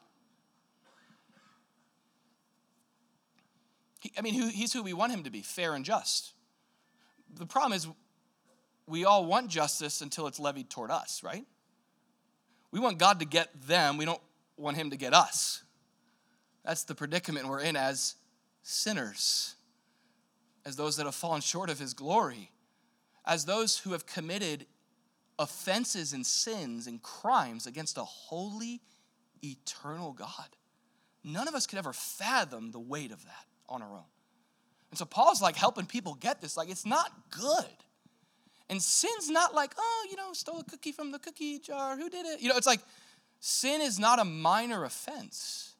[4.18, 6.34] I mean, he's who we want him to be fair and just.
[7.34, 7.88] The problem is,
[8.88, 11.46] we all want justice until it's levied toward us, right?
[12.72, 14.22] We want God to get them, we don't
[14.58, 15.64] want him to get us.
[16.66, 18.16] That's the predicament we're in as
[18.64, 19.56] sinners,
[20.66, 22.52] as those that have fallen short of his glory,
[23.26, 24.66] as those who have committed
[25.40, 28.82] offenses and sins and crimes against a holy,
[29.44, 30.56] eternal God.
[31.24, 34.04] None of us could ever fathom the weight of that on our own.
[34.92, 36.58] And so Paul's like helping people get this.
[36.58, 37.66] Like, it's not good.
[38.70, 41.98] And sin's not like, oh, you know, stole a cookie from the cookie jar.
[41.98, 42.42] Who did it?
[42.42, 42.82] You know, it's like
[43.40, 45.76] sin is not a minor offense.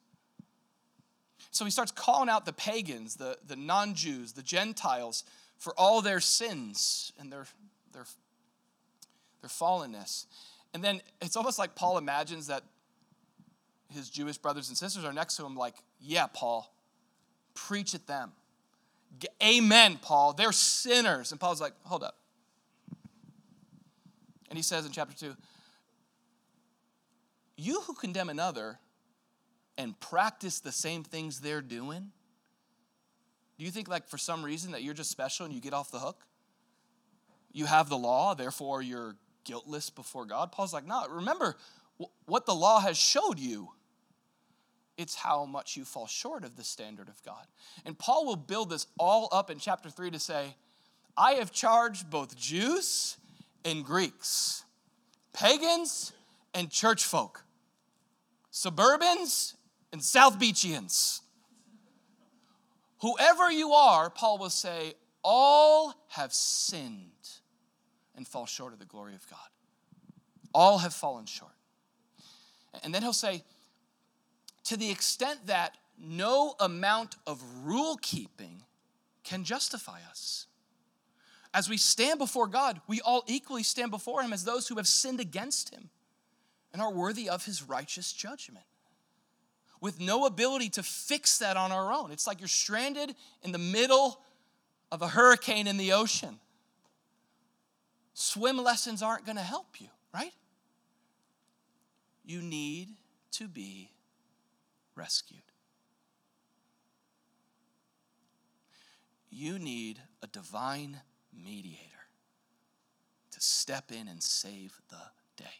[1.50, 5.24] So he starts calling out the pagans, the, the non Jews, the Gentiles
[5.58, 7.46] for all their sins and their,
[7.92, 8.04] their,
[9.42, 10.26] their fallenness.
[10.74, 12.62] And then it's almost like Paul imagines that
[13.90, 16.74] his Jewish brothers and sisters are next to him, like, yeah, Paul,
[17.54, 18.32] preach at them.
[19.42, 20.32] Amen, Paul.
[20.32, 21.32] They're sinners.
[21.32, 22.16] And Paul's like, hold up.
[24.48, 25.34] And he says in chapter 2
[27.56, 28.78] You who condemn another
[29.78, 32.10] and practice the same things they're doing,
[33.58, 35.90] do you think, like, for some reason that you're just special and you get off
[35.90, 36.24] the hook?
[37.52, 40.52] You have the law, therefore you're guiltless before God?
[40.52, 41.56] Paul's like, no, remember
[42.26, 43.68] what the law has showed you
[45.02, 47.44] it's how much you fall short of the standard of God.
[47.84, 50.54] And Paul will build this all up in chapter 3 to say,
[51.16, 53.18] I have charged both Jews
[53.64, 54.64] and Greeks,
[55.34, 56.12] pagans
[56.54, 57.44] and church folk,
[58.50, 59.54] suburbans
[59.92, 61.20] and South Beachians.
[63.00, 67.10] Whoever you are, Paul will say, all have sinned
[68.16, 69.38] and fall short of the glory of God.
[70.54, 71.52] All have fallen short.
[72.82, 73.42] And then he'll say,
[74.64, 78.62] to the extent that no amount of rule keeping
[79.24, 80.46] can justify us.
[81.54, 84.86] As we stand before God, we all equally stand before Him as those who have
[84.86, 85.90] sinned against Him
[86.72, 88.64] and are worthy of His righteous judgment.
[89.80, 92.12] With no ability to fix that on our own.
[92.12, 94.20] It's like you're stranded in the middle
[94.92, 96.38] of a hurricane in the ocean.
[98.14, 100.32] Swim lessons aren't to help you, right?
[102.24, 102.90] You need
[103.32, 103.90] to be
[105.02, 105.42] rescued.
[109.30, 111.00] You need a divine
[111.36, 112.06] mediator
[113.32, 115.02] to step in and save the
[115.36, 115.58] day.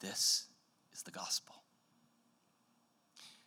[0.00, 0.48] This
[0.92, 1.54] is the gospel.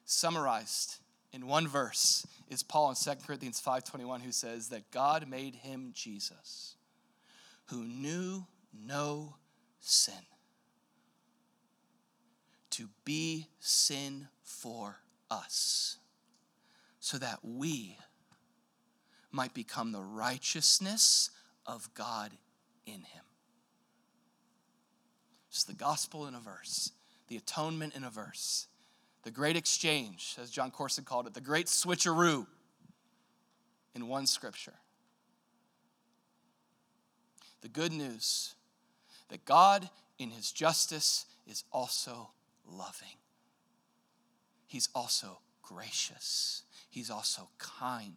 [0.05, 0.95] Summarized
[1.31, 5.91] in one verse is Paul in 2 Corinthians 5:21 who says that God made him
[5.93, 6.75] Jesus
[7.65, 9.35] who knew no
[9.79, 10.25] sin
[12.75, 14.97] to be sin for
[15.31, 15.97] us
[16.99, 17.97] so that we
[19.31, 21.29] might become the righteousness
[21.65, 22.31] of God
[22.85, 23.23] in him.
[25.49, 26.91] It's the gospel in a verse,
[27.29, 28.67] the atonement in a verse,
[29.23, 32.45] the great exchange, as John Corson called it, the great switcheroo
[33.93, 34.75] in one scripture.
[37.61, 38.55] The good news
[39.29, 42.31] that God, in his justice, is also
[42.69, 43.17] loving.
[44.67, 46.63] He's also gracious.
[46.89, 48.15] He's also kind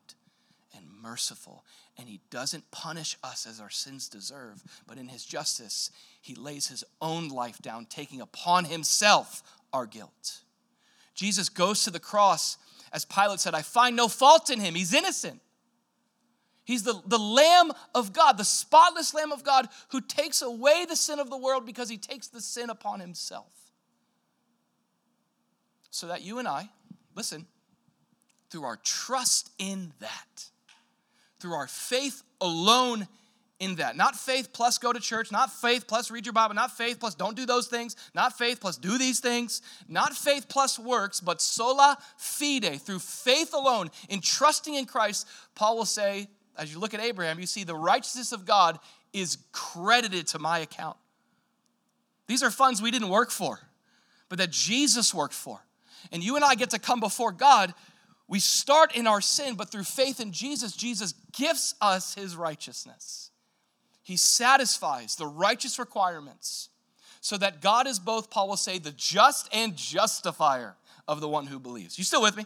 [0.77, 1.65] and merciful.
[1.97, 6.69] And he doesn't punish us as our sins deserve, but in his justice, he lays
[6.69, 10.41] his own life down, taking upon himself our guilt.
[11.15, 12.59] Jesus goes to the cross,
[12.93, 14.75] as Pilate said, I find no fault in him.
[14.75, 15.41] He's innocent.
[16.65, 20.97] He's the, the Lamb of God, the spotless Lamb of God who takes away the
[20.97, 23.58] sin of the world because he takes the sin upon himself.
[25.99, 26.69] So that you and I,
[27.17, 27.45] listen,
[28.51, 30.45] through our trust in that,
[31.41, 33.09] through our faith alone
[33.59, 33.97] in that.
[33.97, 37.17] Not faith plus go to church, not faith plus read your Bible, not faith plus
[37.17, 41.43] don't do those things, not faith plus do these things, not faith plus works, but
[41.43, 45.27] sola fide, through faith alone, in trusting in Christ.
[45.57, 48.79] Paul will say, as you look at Abraham, you see the righteousness of God
[49.13, 50.97] is credited to my account.
[52.29, 53.59] These are funds we didn't work for,
[54.29, 55.65] but that Jesus worked for.
[56.13, 57.75] And you and I get to come before God
[58.29, 63.31] we start in our sin, but through faith in Jesus, Jesus gives us his righteousness.
[64.03, 66.69] He satisfies the righteous requirements
[67.23, 70.77] so that God is both, Paul will say, the just and justifier
[71.09, 71.97] of the one who believes.
[71.99, 72.45] You still with me?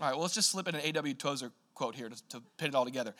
[0.00, 1.14] All right, well, let's just slip in an A.W.
[1.14, 3.14] Tozer quote here to, to pin it all together.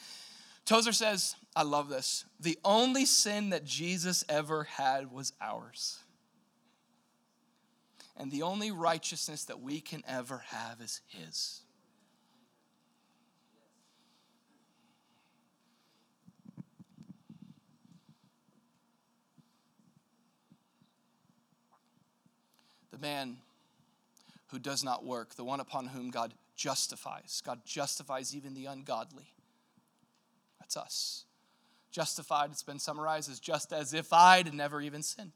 [0.64, 2.24] Tozer says, I love this.
[2.38, 5.98] The only sin that Jesus ever had was ours.
[8.16, 11.64] And the only righteousness that we can ever have is his.
[22.94, 23.38] the man
[24.48, 27.42] who does not work, the one upon whom God justifies.
[27.44, 29.32] God justifies even the ungodly.
[30.60, 31.24] That's us.
[31.90, 35.32] Justified, it's been summarized as just as if I'd never even sinned.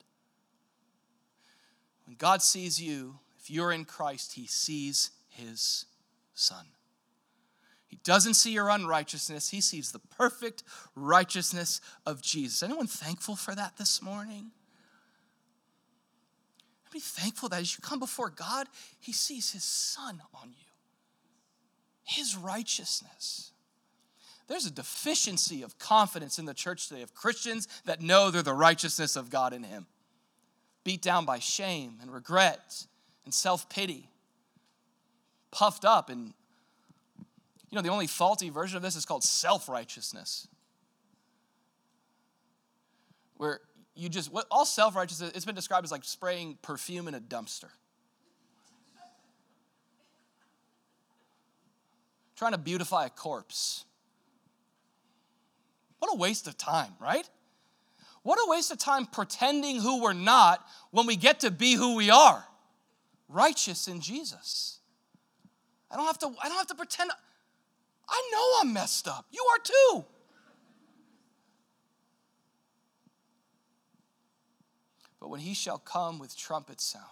[2.09, 5.85] When God sees you, if you're in Christ, he sees his
[6.33, 6.64] son.
[7.87, 10.62] He doesn't see your unrighteousness, he sees the perfect
[10.97, 12.62] righteousness of Jesus.
[12.62, 14.53] Anyone thankful for that this morning?
[16.90, 18.66] Be thankful that as you come before God,
[18.99, 20.66] He sees His Son on you,
[22.03, 23.53] His righteousness.
[24.47, 28.55] There's a deficiency of confidence in the church today of Christians that know they're the
[28.55, 29.87] righteousness of God in Him,
[30.88, 32.87] beat down by shame and regret
[33.27, 34.09] and self pity,
[35.51, 36.09] puffed up.
[36.09, 36.33] And,
[37.68, 40.48] you know, the only faulty version of this is called self righteousness
[43.37, 43.61] where
[43.94, 47.20] you just, what, all self righteousness, it's been described as like spraying perfume in a
[47.20, 47.68] dumpster.
[52.35, 53.85] Trying to beautify a corpse.
[55.98, 57.29] What a waste of time, right?
[58.23, 61.97] What a waste of time pretending who we're not when we get to be who
[61.97, 62.45] we are
[63.29, 64.79] righteous in Jesus.
[65.91, 67.11] I don't have to, I don't have to pretend.
[68.09, 69.27] I know I'm messed up.
[69.31, 70.05] You are too.
[75.21, 77.05] But when he shall come with trumpet sound,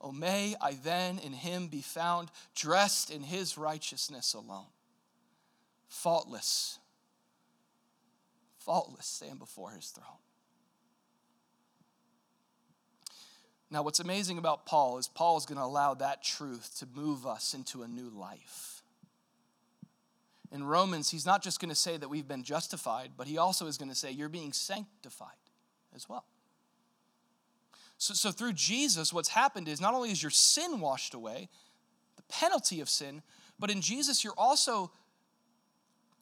[0.00, 4.66] O may I then in him be found, dressed in his righteousness alone,
[5.88, 6.78] faultless,
[8.66, 10.18] faultless, stand before his throne.
[13.70, 17.26] Now, what's amazing about Paul is Paul is going to allow that truth to move
[17.26, 18.82] us into a new life.
[20.52, 23.66] In Romans, he's not just going to say that we've been justified, but he also
[23.66, 25.30] is going to say you're being sanctified
[25.94, 26.24] as well.
[27.98, 31.48] So, so through Jesus, what's happened is not only is your sin washed away,
[32.16, 33.22] the penalty of sin,
[33.58, 34.92] but in Jesus, you're also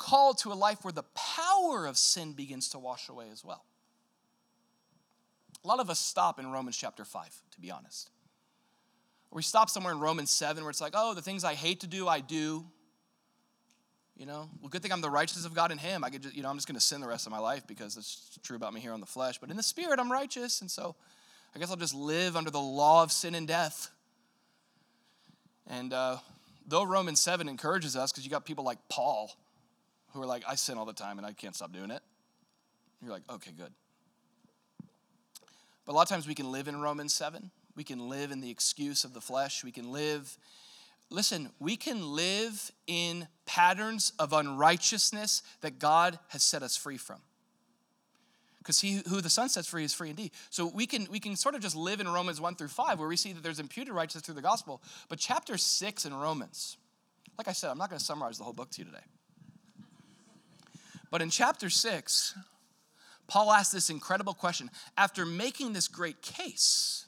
[0.05, 3.64] called to a life where the power of sin begins to wash away as well.
[5.64, 8.11] A lot of us stop in Romans chapter 5, to be honest.
[9.30, 11.80] Or we stop somewhere in Romans 7 where it's like, oh, the things I hate
[11.80, 12.66] to do, I do.
[14.14, 16.05] You know, well, good thing I'm the righteousness of God in Him.
[16.05, 17.66] I could just, you know, I'm just going to sin the rest of my life
[17.66, 19.38] because it's true about me here on the flesh.
[19.38, 20.61] But in the Spirit, I'm righteous.
[20.61, 20.96] And so
[21.57, 23.90] I guess I'll just live under the law of sin and death.
[25.66, 26.18] And uh,
[26.68, 29.34] though Romans 7 encourages us, because you got people like Paul
[30.15, 32.01] who are like, I sin all the time and I can't stop doing it.
[33.03, 33.73] You're like, okay, good.
[35.85, 37.51] But a lot of times we can live in Romans 7.
[37.77, 39.65] We can live in the excuse of the flesh.
[39.65, 40.39] We can live,
[41.11, 47.21] listen, we can live in patterns of unrighteousness that God has set us free from.
[48.59, 50.31] Because he who the Son sets free is free indeed.
[50.49, 53.09] So we can we can sort of just live in Romans 1 through 5, where
[53.09, 54.81] we see that there's imputed righteousness through the gospel.
[55.11, 56.79] But chapter 6 in Romans,
[57.37, 59.05] like I said, I'm not going to summarize the whole book to you today.
[61.15, 62.35] But in chapter 6,
[63.29, 67.07] Paul asks this incredible question after making this great case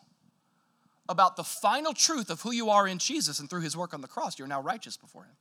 [1.09, 4.03] about the final truth of who you are in Jesus and through his work on
[4.03, 4.39] the cross.
[4.39, 5.35] You're now righteous before him.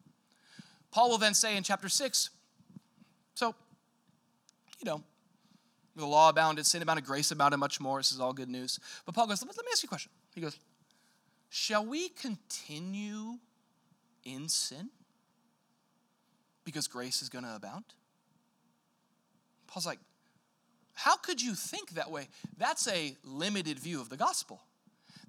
[0.89, 2.31] Paul will then say in chapter 6,
[3.35, 3.53] so,
[4.79, 5.03] you know,
[5.95, 7.99] the law abounded, sin abounded, grace abounded much more.
[7.99, 8.79] This is all good news.
[9.05, 10.11] But Paul goes, let me ask you a question.
[10.33, 10.57] He goes,
[11.49, 13.37] shall we continue
[14.23, 14.89] in sin
[16.63, 17.83] because grace is going to abound?
[19.75, 19.99] Paul's like,
[20.93, 22.29] how could you think that way?
[22.57, 24.61] That's a limited view of the gospel.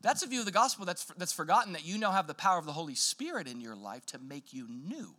[0.02, 2.56] That's a view of the gospel that's, that's forgotten that you now have the power
[2.56, 5.16] of the Holy Spirit in your life to make you new.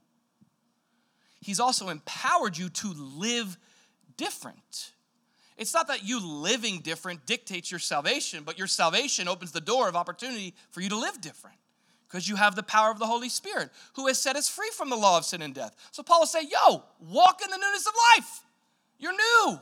[1.41, 3.57] He's also empowered you to live
[4.15, 4.93] different.
[5.57, 9.89] It's not that you living different dictates your salvation, but your salvation opens the door
[9.89, 11.57] of opportunity for you to live different
[12.07, 14.89] because you have the power of the Holy Spirit who has set us free from
[14.89, 15.75] the law of sin and death.
[15.91, 18.43] So Paul will say, Yo, walk in the newness of life.
[18.99, 19.59] You're new.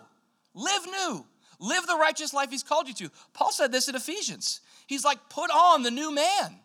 [0.53, 1.25] Live new.
[1.59, 3.09] Live the righteous life he's called you to.
[3.33, 4.61] Paul said this in Ephesians.
[4.87, 6.59] He's like, put on the new man.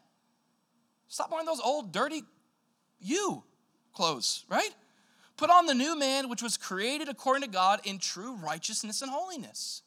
[1.08, 2.22] Stop wearing those old, dirty
[3.00, 3.42] you
[3.92, 4.70] clothes, right?
[5.36, 9.10] Put on the new man, which was created according to God in true righteousness and
[9.10, 9.82] holiness.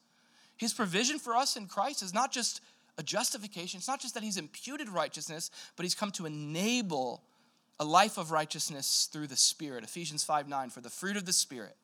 [0.57, 2.61] His provision for us in Christ is not just
[2.97, 7.23] a justification, it's not just that he's imputed righteousness, but he's come to enable
[7.79, 9.84] a life of righteousness through the Spirit.
[9.84, 11.75] Ephesians 5 9, for the fruit of the Spirit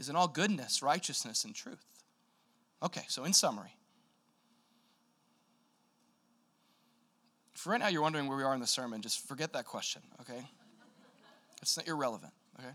[0.00, 1.84] is in all goodness, righteousness, and truth.
[2.82, 3.76] Okay, so in summary,
[7.54, 10.00] if right now you're wondering where we are in the sermon, just forget that question,
[10.22, 10.42] okay?
[11.60, 12.72] It's not irrelevant, okay?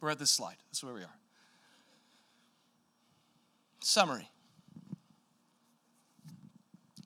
[0.00, 0.56] We're at this slide.
[0.70, 1.14] This is where we are.
[3.80, 4.30] Summary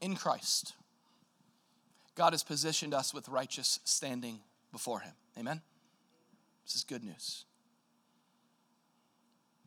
[0.00, 0.74] In Christ,
[2.14, 4.38] God has positioned us with righteous standing
[4.70, 5.14] before Him.
[5.36, 5.62] Amen?
[6.64, 7.44] This is good news.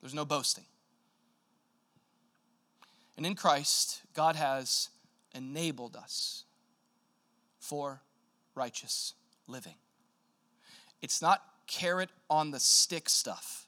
[0.01, 0.65] There's no boasting.
[3.15, 4.89] And in Christ, God has
[5.33, 6.43] enabled us
[7.59, 8.01] for
[8.55, 9.13] righteous
[9.47, 9.75] living.
[11.01, 13.67] It's not carrot on the stick stuff.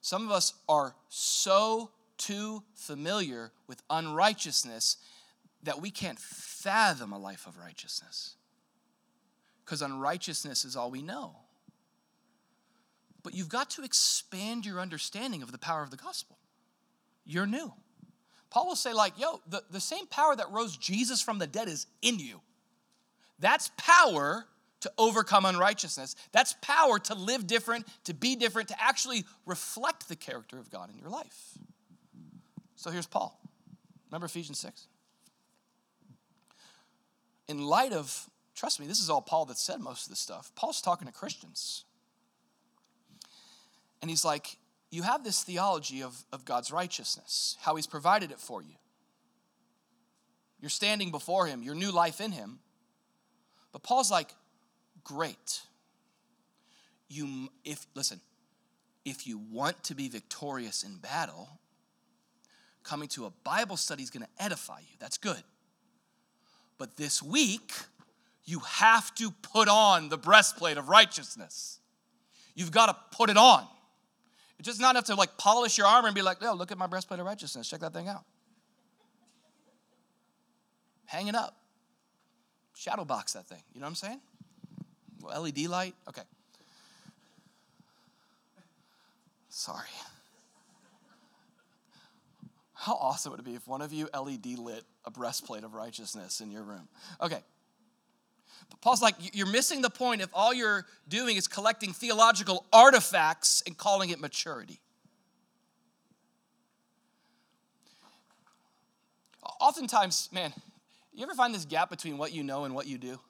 [0.00, 4.96] Some of us are so too familiar with unrighteousness
[5.62, 8.34] that we can't fathom a life of righteousness
[9.64, 11.36] because unrighteousness is all we know
[13.22, 16.38] but you've got to expand your understanding of the power of the gospel.
[17.24, 17.72] You're new.
[18.50, 21.68] Paul will say, like, yo, the, the same power that rose Jesus from the dead
[21.68, 22.40] is in you.
[23.38, 24.46] That's power
[24.80, 26.16] to overcome unrighteousness.
[26.32, 30.90] That's power to live different, to be different, to actually reflect the character of God
[30.90, 31.58] in your life.
[32.76, 33.38] So here's Paul.
[34.10, 34.86] Remember Ephesians 6?
[37.48, 40.50] In light of, trust me, this is all Paul that said most of this stuff.
[40.54, 41.84] Paul's talking to Christians.
[44.00, 44.56] And he's like,
[44.90, 48.74] You have this theology of, of God's righteousness, how he's provided it for you.
[50.60, 52.58] You're standing before him, your new life in him.
[53.72, 54.34] But Paul's like,
[55.04, 55.62] Great.
[57.08, 58.20] You, if, listen,
[59.04, 61.48] if you want to be victorious in battle,
[62.84, 64.96] coming to a Bible study is going to edify you.
[64.98, 65.42] That's good.
[66.78, 67.72] But this week,
[68.44, 71.78] you have to put on the breastplate of righteousness.
[72.54, 73.66] You've got to put it on.
[74.60, 76.76] It's just not enough to like polish your armor and be like, oh, look at
[76.76, 77.66] my breastplate of righteousness.
[77.66, 78.24] Check that thing out.
[81.06, 81.56] Hang it up.
[82.76, 83.62] Shadow box that thing.
[83.72, 84.20] You know what I'm saying?
[85.22, 85.94] Well, LED light.
[86.10, 86.20] Okay.
[89.48, 89.88] Sorry.
[92.74, 96.42] How awesome would it be if one of you LED lit a breastplate of righteousness
[96.42, 96.86] in your room?
[97.22, 97.40] Okay.
[98.80, 103.76] Paul's like, you're missing the point if all you're doing is collecting theological artifacts and
[103.76, 104.80] calling it maturity.
[109.60, 110.52] Oftentimes, man,
[111.12, 113.20] you ever find this gap between what you know and what you do?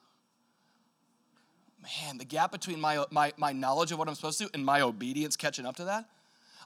[1.81, 4.81] man, the gap between my, my, my knowledge of what I'm supposed to and my
[4.81, 6.05] obedience catching up to that,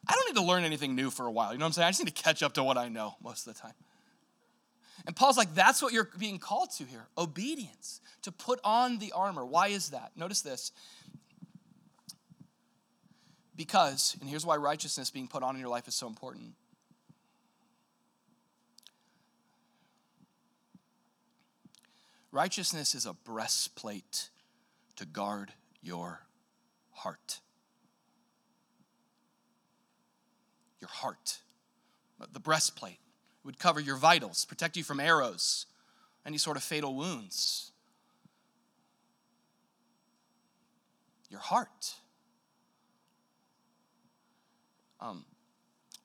[0.07, 1.51] I don't need to learn anything new for a while.
[1.51, 1.87] You know what I'm saying?
[1.87, 3.73] I just need to catch up to what I know most of the time.
[5.05, 9.11] And Paul's like, that's what you're being called to here obedience, to put on the
[9.11, 9.45] armor.
[9.45, 10.11] Why is that?
[10.15, 10.71] Notice this.
[13.55, 16.53] Because, and here's why righteousness being put on in your life is so important.
[22.31, 24.29] Righteousness is a breastplate
[24.97, 26.25] to guard your
[26.91, 27.39] heart.
[30.81, 31.37] Your heart.
[32.33, 32.99] The breastplate
[33.45, 35.67] would cover your vitals, protect you from arrows,
[36.25, 37.71] any sort of fatal wounds.
[41.29, 41.95] Your heart.
[44.99, 45.25] Um,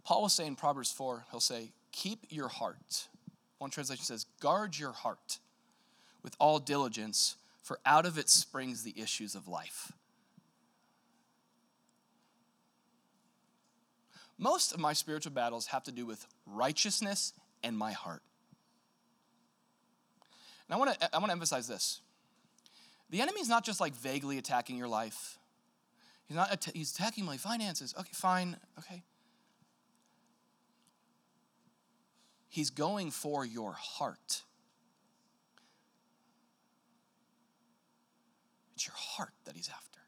[0.05, 3.09] Paul will say in Proverbs 4, he'll say, Keep your heart.
[3.59, 5.39] One translation says, Guard your heart
[6.23, 9.93] with all diligence, for out of it springs the issues of life.
[14.41, 18.23] Most of my spiritual battles have to do with righteousness and my heart.
[20.67, 22.01] And I want to I want to emphasize this.
[23.11, 25.39] The enemy is not just like vaguely attacking your life.
[26.25, 27.95] He's not he's attacking my finances.
[27.99, 28.57] Okay, fine.
[28.79, 29.03] Okay.
[32.49, 34.43] He's going for your heart.
[38.75, 40.01] It's your heart that he's after.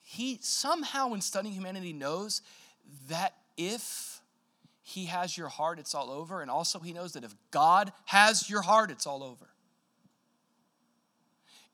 [0.00, 2.40] He somehow, in studying humanity, knows
[3.08, 4.20] that if
[4.82, 6.42] he has your heart, it's all over.
[6.42, 9.48] And also, he knows that if God has your heart, it's all over.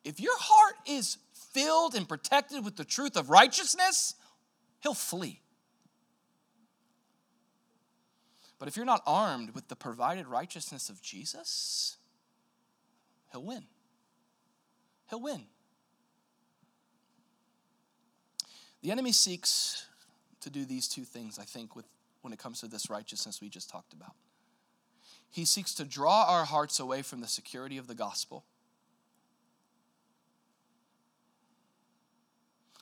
[0.05, 1.19] If your heart is
[1.53, 4.15] filled and protected with the truth of righteousness,
[4.83, 5.41] he'll flee.
[8.59, 11.97] But if you're not armed with the provided righteousness of Jesus,
[13.33, 13.65] he'll win
[15.11, 15.43] he'll win.
[18.83, 19.85] The enemy seeks
[20.41, 21.87] to do these two things, I think, with,
[22.23, 24.15] when it comes to this righteousness we just talked about.
[25.31, 28.45] He seeks to draw our hearts away from the security of the gospel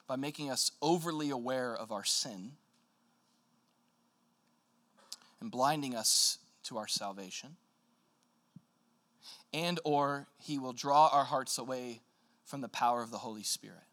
[0.07, 2.53] by making us overly aware of our sin
[5.41, 7.57] and blinding us to our salvation
[9.53, 12.01] and or he will draw our hearts away
[12.45, 13.88] from the power of the Holy Spirit.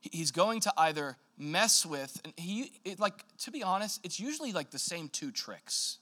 [0.00, 4.52] He's going to either mess with, and he, it, like, to be honest, it's usually
[4.52, 5.98] like the same two tricks.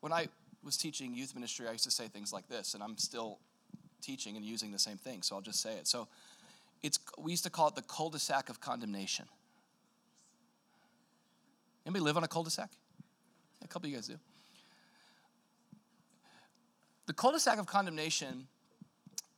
[0.00, 0.28] When I
[0.64, 3.38] was teaching youth ministry, I used to say things like this, and I'm still
[4.02, 5.86] teaching and using the same thing, so I'll just say it.
[5.86, 6.08] So
[6.82, 9.26] it's, we used to call it the cul de sac of condemnation.
[11.86, 12.70] Anybody live on a cul de sac?
[13.62, 14.18] A couple of you guys do.
[17.06, 18.46] The cul de sac of condemnation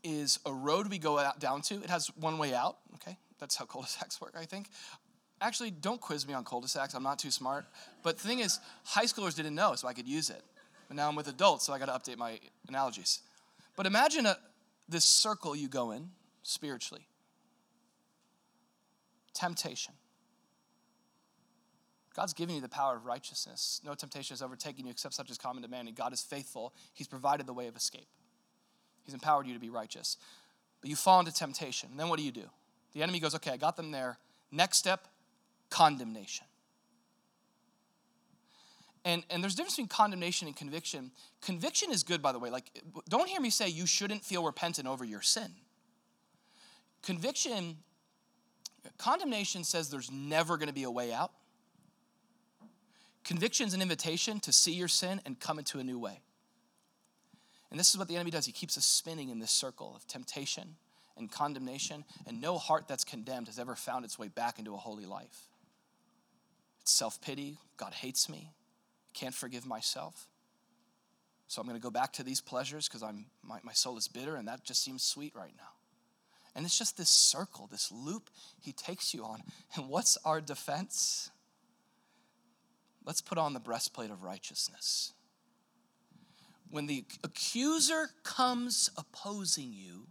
[0.02, 1.74] is a road we go out, down to.
[1.76, 3.16] It has one way out, okay?
[3.38, 4.68] That's how cul de sacs work, I think.
[5.40, 6.94] Actually, don't quiz me on cul de sacs.
[6.94, 7.66] I'm not too smart.
[8.02, 10.42] But the thing is, high schoolers didn't know, so I could use it.
[10.88, 12.38] But now I'm with adults, so I got to update my
[12.68, 13.20] analogies.
[13.76, 14.36] But imagine a,
[14.88, 16.10] this circle you go in
[16.42, 17.06] spiritually
[19.40, 19.94] temptation,
[22.14, 23.80] God's given you the power of righteousness.
[23.84, 25.86] No temptation has overtaken you except such as common to man.
[25.86, 26.74] And God is faithful.
[26.92, 28.08] He's provided the way of escape.
[29.04, 30.16] He's empowered you to be righteous.
[30.80, 31.90] But you fall into temptation.
[31.90, 32.48] And then what do you do?
[32.92, 34.18] The enemy goes, okay, I got them there.
[34.50, 35.06] Next step,
[35.68, 36.46] condemnation.
[39.04, 41.10] And, and there's a difference between condemnation and conviction.
[41.40, 42.50] Conviction is good, by the way.
[42.50, 42.66] Like,
[43.08, 45.52] don't hear me say you shouldn't feel repentant over your sin.
[47.02, 47.78] Conviction,
[48.98, 51.32] condemnation says there's never going to be a way out.
[53.24, 56.20] Conviction is an invitation to see your sin and come into a new way.
[57.70, 58.46] And this is what the enemy does.
[58.46, 60.76] He keeps us spinning in this circle of temptation
[61.16, 64.78] and condemnation, and no heart that's condemned has ever found its way back into a
[64.78, 65.48] holy life.
[66.80, 67.58] It's self pity.
[67.76, 68.52] God hates me.
[69.14, 70.28] Can't forgive myself.
[71.46, 74.08] So I'm going to go back to these pleasures because I'm my, my soul is
[74.08, 75.64] bitter, and that just seems sweet right now.
[76.54, 79.42] And it's just this circle, this loop he takes you on.
[79.76, 81.30] And what's our defense?
[83.04, 85.12] let's put on the breastplate of righteousness.
[86.70, 90.06] When the accuser comes opposing you,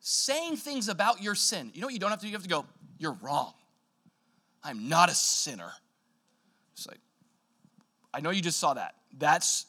[0.00, 2.30] saying things about your sin, you know what you don't have to do?
[2.30, 2.66] You have to go,
[2.98, 3.54] You're wrong.
[4.62, 5.70] I'm not a sinner.
[6.74, 6.98] It's like,
[8.12, 8.94] I know you just saw that.
[9.16, 9.66] That's,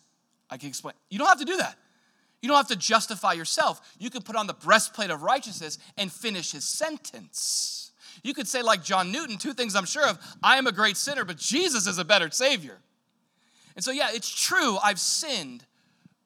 [0.50, 0.96] I can explain.
[1.10, 1.76] You don't have to do that.
[2.42, 3.82] You don't have to justify yourself.
[4.00, 7.92] You can put on the breastplate of righteousness and finish his sentence.
[8.24, 10.98] You could say, like John Newton, two things I'm sure of I am a great
[10.98, 12.78] sinner, but Jesus is a better Savior.
[13.80, 15.66] And so, yeah, it's true, I've sinned,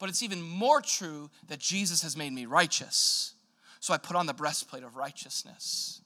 [0.00, 3.34] But it's even more true that Jesus has made me righteous.
[3.78, 6.00] So I put on the breastplate of righteousness.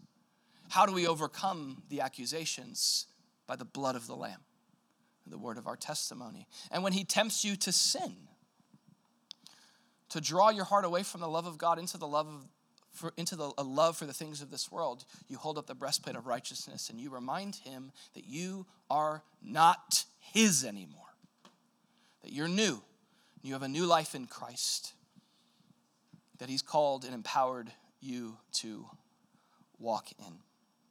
[0.68, 3.06] How do we overcome the accusations?
[3.46, 4.42] By the blood of the Lamb,
[5.26, 6.46] the word of our testimony.
[6.70, 8.14] And when he tempts you to sin,
[10.10, 12.46] to draw your heart away from the love of God into the love of
[12.92, 15.74] for, into the, a love for the things of this world, you hold up the
[15.74, 21.07] breastplate of righteousness and you remind him that you are not his anymore,
[22.22, 22.82] that you're new,
[23.42, 24.92] you have a new life in Christ,
[26.38, 28.86] that he's called and empowered you to
[29.78, 30.34] walk in.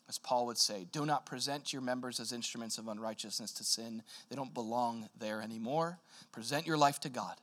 [0.09, 4.03] As Paul would say, do not present your members as instruments of unrighteousness to sin.
[4.29, 5.99] They don't belong there anymore.
[6.31, 7.35] Present your life to God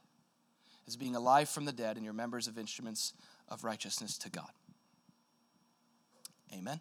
[0.86, 3.12] as being alive from the dead and your members of instruments
[3.48, 4.50] of righteousness to God.
[6.52, 6.80] Amen.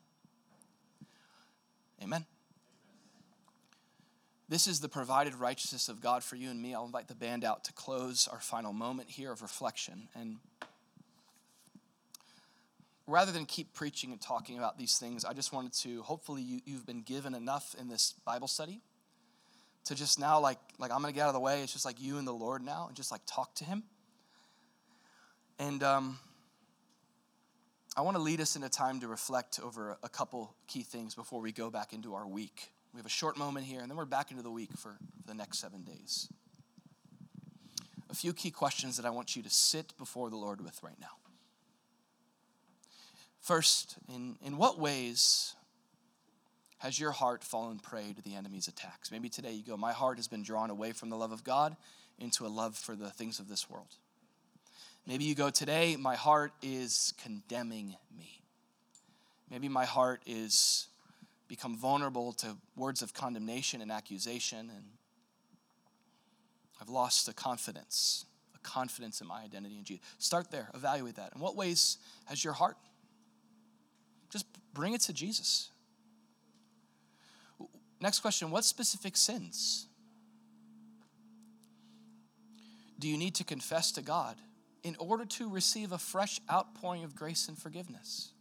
[2.01, 2.25] Amen.
[4.53, 6.75] This is the provided righteousness of God for you and me.
[6.75, 10.09] I'll invite the band out to close our final moment here of reflection.
[10.13, 10.37] And
[13.07, 16.61] rather than keep preaching and talking about these things, I just wanted to, hopefully, you,
[16.65, 18.81] you've been given enough in this Bible study
[19.85, 21.63] to just now, like, like I'm going to get out of the way.
[21.63, 23.81] It's just like you and the Lord now, and just like talk to Him.
[25.57, 26.19] And, um,
[27.97, 31.15] I want to lead us in a time to reflect over a couple key things
[31.15, 32.72] before we go back into our week.
[32.93, 35.33] We have a short moment here, and then we're back into the week for the
[35.33, 36.29] next seven days.
[38.11, 40.99] A few key questions that I want you to sit before the Lord with right
[41.01, 41.07] now.
[43.41, 45.55] First, in, in what ways
[46.77, 49.11] has your heart fallen prey to the enemy's attacks?
[49.11, 51.75] Maybe today you go, My heart has been drawn away from the love of God
[52.19, 53.95] into a love for the things of this world.
[55.07, 58.43] Maybe you go, Today, my heart is condemning me.
[59.49, 60.87] Maybe my heart is
[61.55, 64.85] become vulnerable to words of condemnation and accusation, and
[66.81, 68.25] I've lost a confidence,
[68.55, 70.03] a confidence in my identity in Jesus.
[70.17, 71.31] Start there, evaluate that.
[71.35, 72.75] In what ways has your heart?
[74.31, 75.69] Just bring it to Jesus.
[78.01, 79.85] Next question What specific sins
[82.97, 84.37] do you need to confess to God?
[84.83, 88.32] in order to receive a fresh outpouring of grace and forgiveness.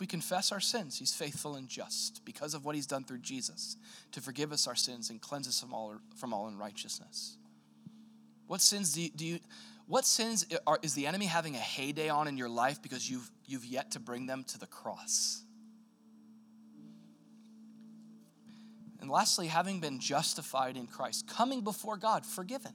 [0.00, 3.76] We confess our sins, He's faithful and just because of what He's done through Jesus
[4.12, 7.36] to forgive us our sins and cleanse us from all, from all unrighteousness.
[8.46, 9.38] What sins do you, do you
[9.86, 13.28] what sins are, is the enemy having a heyday on in your life because you've,
[13.44, 15.42] you've yet to bring them to the cross?
[19.00, 22.72] And lastly, having been justified in Christ, coming before God, forgiven.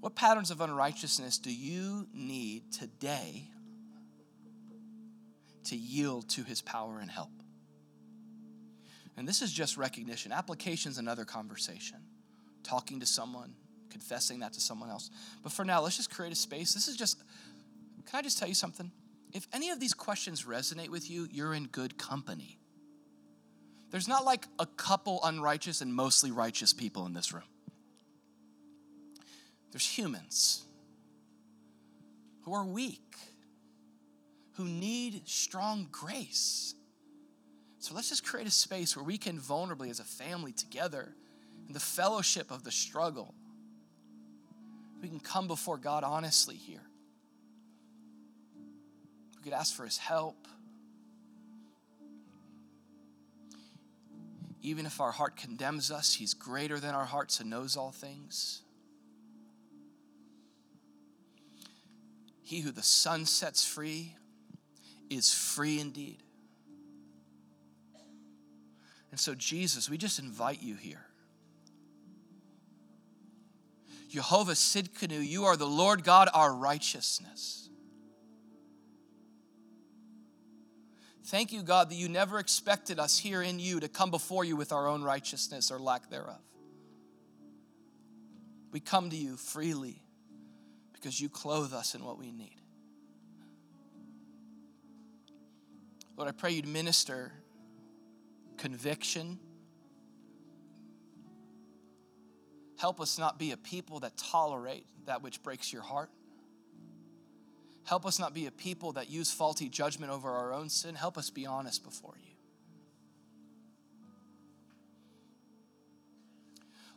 [0.00, 3.50] What patterns of unrighteousness do you need today
[5.66, 7.30] to yield to his power and help?
[9.16, 10.32] And this is just recognition.
[10.32, 11.98] Application is another conversation.
[12.62, 13.54] Talking to someone,
[13.90, 15.10] confessing that to someone else.
[15.42, 16.74] But for now, let's just create a space.
[16.74, 17.22] This is just,
[18.06, 18.90] can I just tell you something?
[19.32, 22.58] If any of these questions resonate with you, you're in good company.
[23.90, 27.44] There's not like a couple unrighteous and mostly righteous people in this room.
[29.72, 30.64] There's humans
[32.42, 33.16] who are weak,
[34.56, 36.74] who need strong grace.
[37.78, 41.14] So let's just create a space where we can vulnerably, as a family together,
[41.66, 43.34] in the fellowship of the struggle,
[45.02, 46.82] we can come before God honestly here.
[49.36, 50.48] We could ask for His help.
[54.62, 58.62] Even if our heart condemns us, He's greater than our hearts and knows all things.
[62.42, 64.14] He who the Son sets free
[65.10, 66.22] is free indeed.
[69.10, 71.06] And so, Jesus, we just invite you here.
[74.08, 77.68] Jehovah Tsidkenu, you are the Lord God, our righteousness.
[81.26, 84.54] Thank you, God, that you never expected us here in you to come before you
[84.54, 86.40] with our own righteousness or lack thereof.
[88.70, 90.02] We come to you freely
[90.92, 92.60] because you clothe us in what we need.
[96.16, 97.32] Lord, I pray you'd minister
[98.56, 99.38] conviction.
[102.78, 106.10] Help us not be a people that tolerate that which breaks your heart.
[107.84, 110.94] Help us not be a people that use faulty judgment over our own sin.
[110.94, 112.32] Help us be honest before you.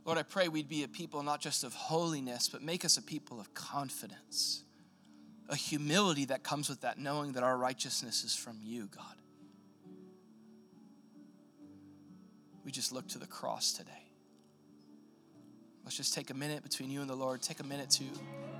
[0.06, 3.02] Lord, I pray we'd be a people not just of holiness, but make us a
[3.02, 4.64] people of confidence,
[5.50, 9.16] a humility that comes with that, knowing that our righteousness is from you, God.
[12.70, 14.12] we just look to the cross today.
[15.84, 17.42] Let's just take a minute between you and the Lord.
[17.42, 18.04] Take a minute to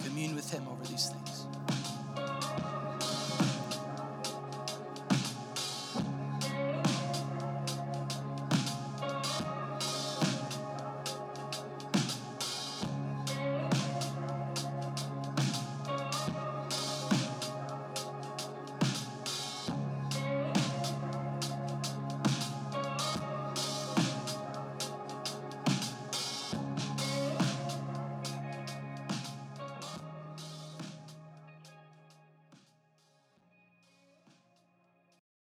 [0.04, 1.46] commune with Him over these things.